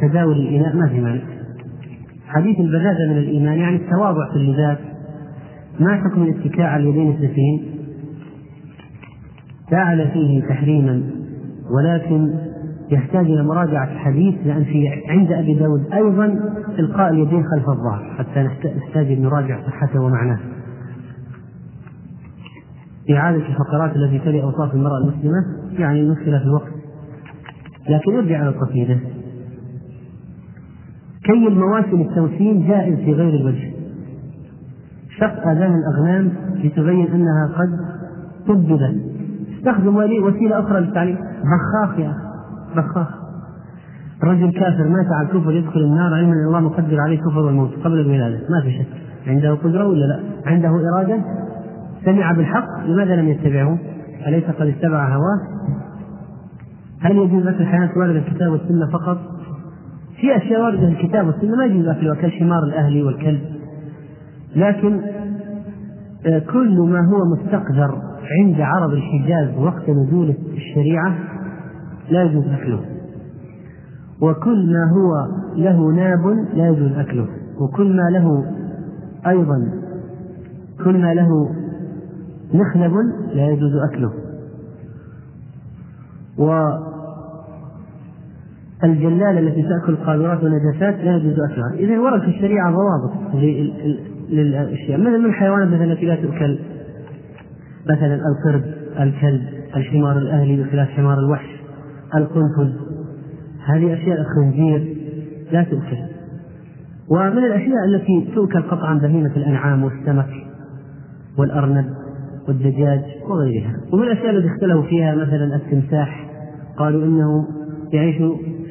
تداول 0.02 0.36
الإناء 0.36 0.76
ما 0.76 0.88
في 0.88 1.00
مانع. 1.00 1.20
حديث 2.26 2.60
البذاذة 2.60 3.10
من 3.10 3.18
الإيمان 3.18 3.58
يعني 3.58 3.76
التواضع 3.76 4.30
في 4.30 4.36
اللذات. 4.36 4.78
ما 5.80 5.96
حكم 5.96 6.22
الاتكاء 6.22 6.66
على 6.66 6.82
اليدين 6.82 7.10
الاثنتين 7.10 7.64
جعل 9.70 10.08
فيه 10.08 10.42
تحريما. 10.42 11.02
ولكن 11.76 12.30
يحتاج 12.90 13.26
إلى 13.26 13.42
مراجعة 13.42 13.84
الحديث 13.92 14.34
لأن 14.44 14.64
في 14.64 14.88
عند 15.08 15.32
أبي 15.32 15.54
داود 15.54 15.92
أيضا 15.92 16.24
إلقاء 16.78 17.10
اليدين 17.10 17.44
خلف 17.44 17.68
الظهر 17.68 18.14
حتى 18.18 18.42
نحتاج 18.76 19.06
أن 19.06 19.22
نراجع 19.22 19.60
صحته 19.66 20.00
ومعناه. 20.00 20.38
إعادة 23.10 23.46
الفقرات 23.46 23.96
التي 23.96 24.18
تلي 24.18 24.42
أوصاف 24.42 24.74
المرأة 24.74 24.98
المسلمة 24.98 25.44
يعني 25.78 26.00
المشكلة 26.00 26.38
في 26.38 26.44
الوقت. 26.44 26.72
لكن 27.88 28.16
ارجع 28.16 28.38
على 28.38 28.48
القصيدة 28.48 28.98
كي 31.24 31.48
المواسم 31.48 32.00
التوسيم 32.00 32.66
جائز 32.68 32.98
في 32.98 33.12
غير 33.12 33.34
الوجه. 33.34 33.70
شق 35.18 35.48
آذان 35.48 35.74
الأغنام 35.74 36.32
لتبين 36.54 37.06
أنها 37.06 37.52
قد 37.56 37.78
طببت 38.48 38.96
استخدم 39.58 39.96
وسيلة 39.96 40.60
أخرى 40.60 40.80
للتعليم. 40.80 41.16
بخاخ 41.16 41.98
يا 41.98 42.10
أخي. 42.10 42.25
بخاخ 42.76 43.08
رجل 44.24 44.52
كافر 44.52 44.88
مات 44.88 45.06
على 45.12 45.28
الكفر 45.28 45.52
يدخل 45.52 45.80
النار 45.80 46.14
علما 46.14 46.32
إن 46.32 46.46
الله 46.46 46.60
مقدر 46.60 47.00
عليه 47.00 47.18
كفر 47.18 47.38
والموت 47.38 47.70
قبل 47.84 48.00
الولادة 48.00 48.38
ما 48.50 48.60
في 48.62 48.72
شك 48.78 48.86
عنده 49.26 49.54
قدرة 49.54 49.86
ولا 49.86 50.04
لا؟ 50.04 50.20
عنده 50.46 50.68
إرادة 50.68 51.20
سمع 52.04 52.32
بالحق 52.32 52.86
لماذا 52.86 53.16
لم 53.16 53.28
يتبعه؟ 53.28 53.78
أليس 54.26 54.44
قد 54.44 54.66
اتبع 54.66 55.08
هواه؟ 55.14 55.40
هل 57.00 57.16
يجوز 57.16 57.46
اكل 57.46 57.62
الحيوانات 57.62 57.96
وارده 57.96 58.18
الكتاب 58.18 58.52
والسنة 58.52 58.86
فقط؟ 58.92 59.18
في 60.20 60.36
أشياء 60.36 60.62
واردة 60.62 60.88
الكتاب 60.88 61.26
والسنة 61.26 61.56
ما 61.56 61.64
يجوز 61.64 61.88
اكلها 61.88 62.14
كالحمار 62.14 62.62
الاهلي 62.62 63.02
والكلب 63.02 63.40
لكن 64.56 65.00
آه، 66.26 66.38
كل 66.38 66.78
ما 66.80 67.00
هو 67.08 67.24
مستقذر 67.34 67.98
عند 68.40 68.60
عرب 68.60 68.92
الحجاز 68.92 69.58
وقت 69.58 69.90
نزول 69.90 70.34
الشريعة 70.56 71.14
لا 72.10 72.22
يجوز 72.22 72.44
أكله. 72.46 72.80
وكل 74.20 74.72
ما 74.72 74.90
هو 74.90 75.26
له 75.56 75.92
ناب 75.92 76.26
لا 76.54 76.68
يجوز 76.68 76.92
أكله. 76.92 77.26
وكل 77.60 77.96
ما 77.96 78.10
له 78.10 78.44
أيضا 79.26 79.68
كل 80.84 80.98
ما 80.98 81.14
له 81.14 81.50
مخنب 82.54 82.92
لا 83.34 83.48
يجوز 83.48 83.72
أكله. 83.90 84.12
والجلالة 88.82 89.38
التي 89.38 89.62
تأكل 89.62 89.96
قاذورات 89.96 90.44
ونجاسات 90.44 90.94
لا 91.04 91.16
يجوز 91.16 91.40
أكلها. 91.50 91.72
إذا 91.74 91.98
ورد 91.98 92.20
في 92.20 92.28
الشريعة 92.28 92.72
ضوابط 92.72 93.12
للأشياء. 94.30 95.00
مثل 95.00 95.18
من 95.18 95.26
الحيوانات 95.26 95.68
مثلا 95.68 95.92
التي 95.92 96.06
لا 96.06 96.14
تؤكل 96.14 96.58
مثلا 97.86 98.14
القرد 98.14 98.74
الكلب 99.00 99.42
الحمار 99.76 100.18
الأهلي 100.18 100.62
بخلاف 100.62 100.88
حمار 100.88 101.18
الوحش. 101.18 101.55
القنفذ 102.14 102.72
هذه 103.66 103.94
أشياء 103.94 104.20
الخنزير 104.20 104.96
لا 105.52 105.62
تؤكل. 105.62 105.96
ومن 107.08 107.38
الأشياء 107.38 107.84
التي 107.88 108.28
تؤكل 108.34 108.62
قطعا 108.62 108.94
بهيمة 108.94 109.36
الأنعام 109.36 109.84
والسمك 109.84 110.30
والأرنب 111.38 111.86
والدجاج 112.48 113.00
وغيرها. 113.28 113.76
ومن 113.92 114.02
الأشياء 114.02 114.30
التي 114.30 114.48
اختلفوا 114.48 114.82
فيها 114.82 115.14
مثلا 115.14 115.56
التمساح. 115.56 116.30
قالوا 116.76 117.04
إنه 117.04 117.48
يعيش 117.92 118.16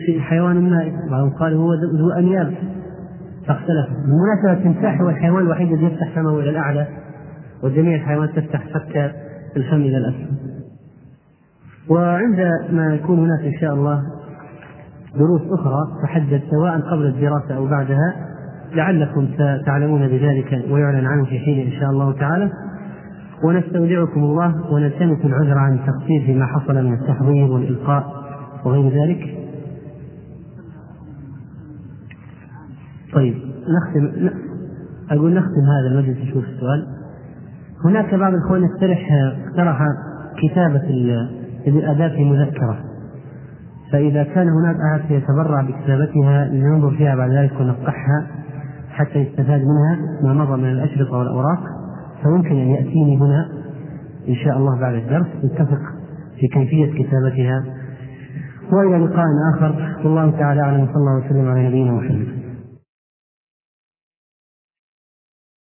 في 0.06 0.22
حيوان 0.22 0.70
مائي 0.70 0.94
بعضهم 1.12 1.30
قالوا 1.30 1.64
هو 1.64 1.74
ذو 1.74 2.10
أنياب. 2.10 2.54
فاختلفوا 3.48 3.96
بالمناسبة 3.96 4.54
التمساح 4.54 5.02
هو 5.02 5.10
الحيوان 5.10 5.44
الوحيد 5.44 5.72
الذي 5.72 5.86
يفتح 5.86 6.16
فمه 6.16 6.40
إلى 6.40 6.50
الأعلى 6.50 6.88
وجميع 7.64 7.96
الحيوانات 7.96 8.40
تفتح 8.40 8.68
فك 8.74 9.12
الفم 9.58 9.82
إلى 9.82 9.98
الأسفل. 9.98 10.36
وعندما 11.90 12.96
يكون 12.96 13.20
هناك 13.20 13.40
إن 13.46 13.60
شاء 13.62 13.74
الله 13.74 14.04
دروس 15.16 15.42
أخرى 15.42 16.02
تحدد 16.04 16.42
سواء 16.52 16.80
قبل 16.80 17.06
الدراسة 17.06 17.56
أو 17.56 17.68
بعدها 17.68 18.16
لعلكم 18.74 19.28
ستعلمون 19.34 20.08
بذلك 20.08 20.66
ويعلن 20.70 21.06
عنه 21.06 21.26
في 21.26 21.40
حين 21.40 21.68
إن 21.68 21.80
شاء 21.80 21.90
الله 21.90 22.12
تعالى. 22.12 22.52
ونستودعكم 23.44 24.24
الله 24.24 24.74
ونلتمس 24.74 25.26
العذر 25.26 25.58
عن 25.58 25.74
التقصير 25.74 26.26
فيما 26.26 26.46
حصل 26.46 26.86
من 26.86 26.94
التحضير 26.94 27.52
والإلقاء 27.52 28.04
وغير 28.66 29.04
ذلك. 29.04 29.38
طيب 33.14 33.36
نختم 33.78 34.30
أقول 35.12 35.34
نختم 35.34 35.62
هذا 35.62 35.88
المجلس 35.92 36.18
نشوف 36.18 36.44
السؤال. 36.44 36.88
هناك 37.86 38.16
بعض 38.16 38.34
الإخوان 38.34 38.64
يقترح 38.64 39.08
اقترح 39.48 39.80
كتابة 40.44 40.90
في 42.16 42.24
مذكرة. 42.24 42.78
فإذا 43.92 44.24
كان 44.24 44.48
هناك 44.50 44.76
أحد 44.92 45.12
يتبرع 45.12 45.62
بكتابتها 45.62 46.46
لننظر 46.46 46.92
فيها 46.92 47.16
بعد 47.16 47.32
ذلك 47.32 47.52
ونقحها 47.60 48.28
حتى 48.90 49.20
يستفاد 49.20 49.62
منها 49.62 49.98
ما 50.24 50.34
مضى 50.34 50.62
من 50.62 50.70
الأشرطة 50.72 51.18
والأوراق. 51.18 51.60
فممكن 52.24 52.52
أن 52.52 52.68
يأتيني 52.68 53.18
هنا 53.18 53.50
إن 54.30 54.36
شاء 54.36 54.58
الله 54.58 54.80
بعد 54.80 54.94
الدرس 54.94 55.28
نتفق 55.44 55.82
في 56.40 56.48
كيفية 56.48 57.04
كتابتها. 57.04 57.64
وإلى 58.72 59.06
لقاء 59.06 59.26
آخر. 59.56 59.96
والله 60.04 60.32
تعالى 60.32 60.62
أعلم. 60.62 60.86
صلى 60.86 60.96
الله 60.96 61.26
وسلم 61.26 61.48
على 61.48 61.68
نبينا 61.68 61.92
محمد. 61.92 62.45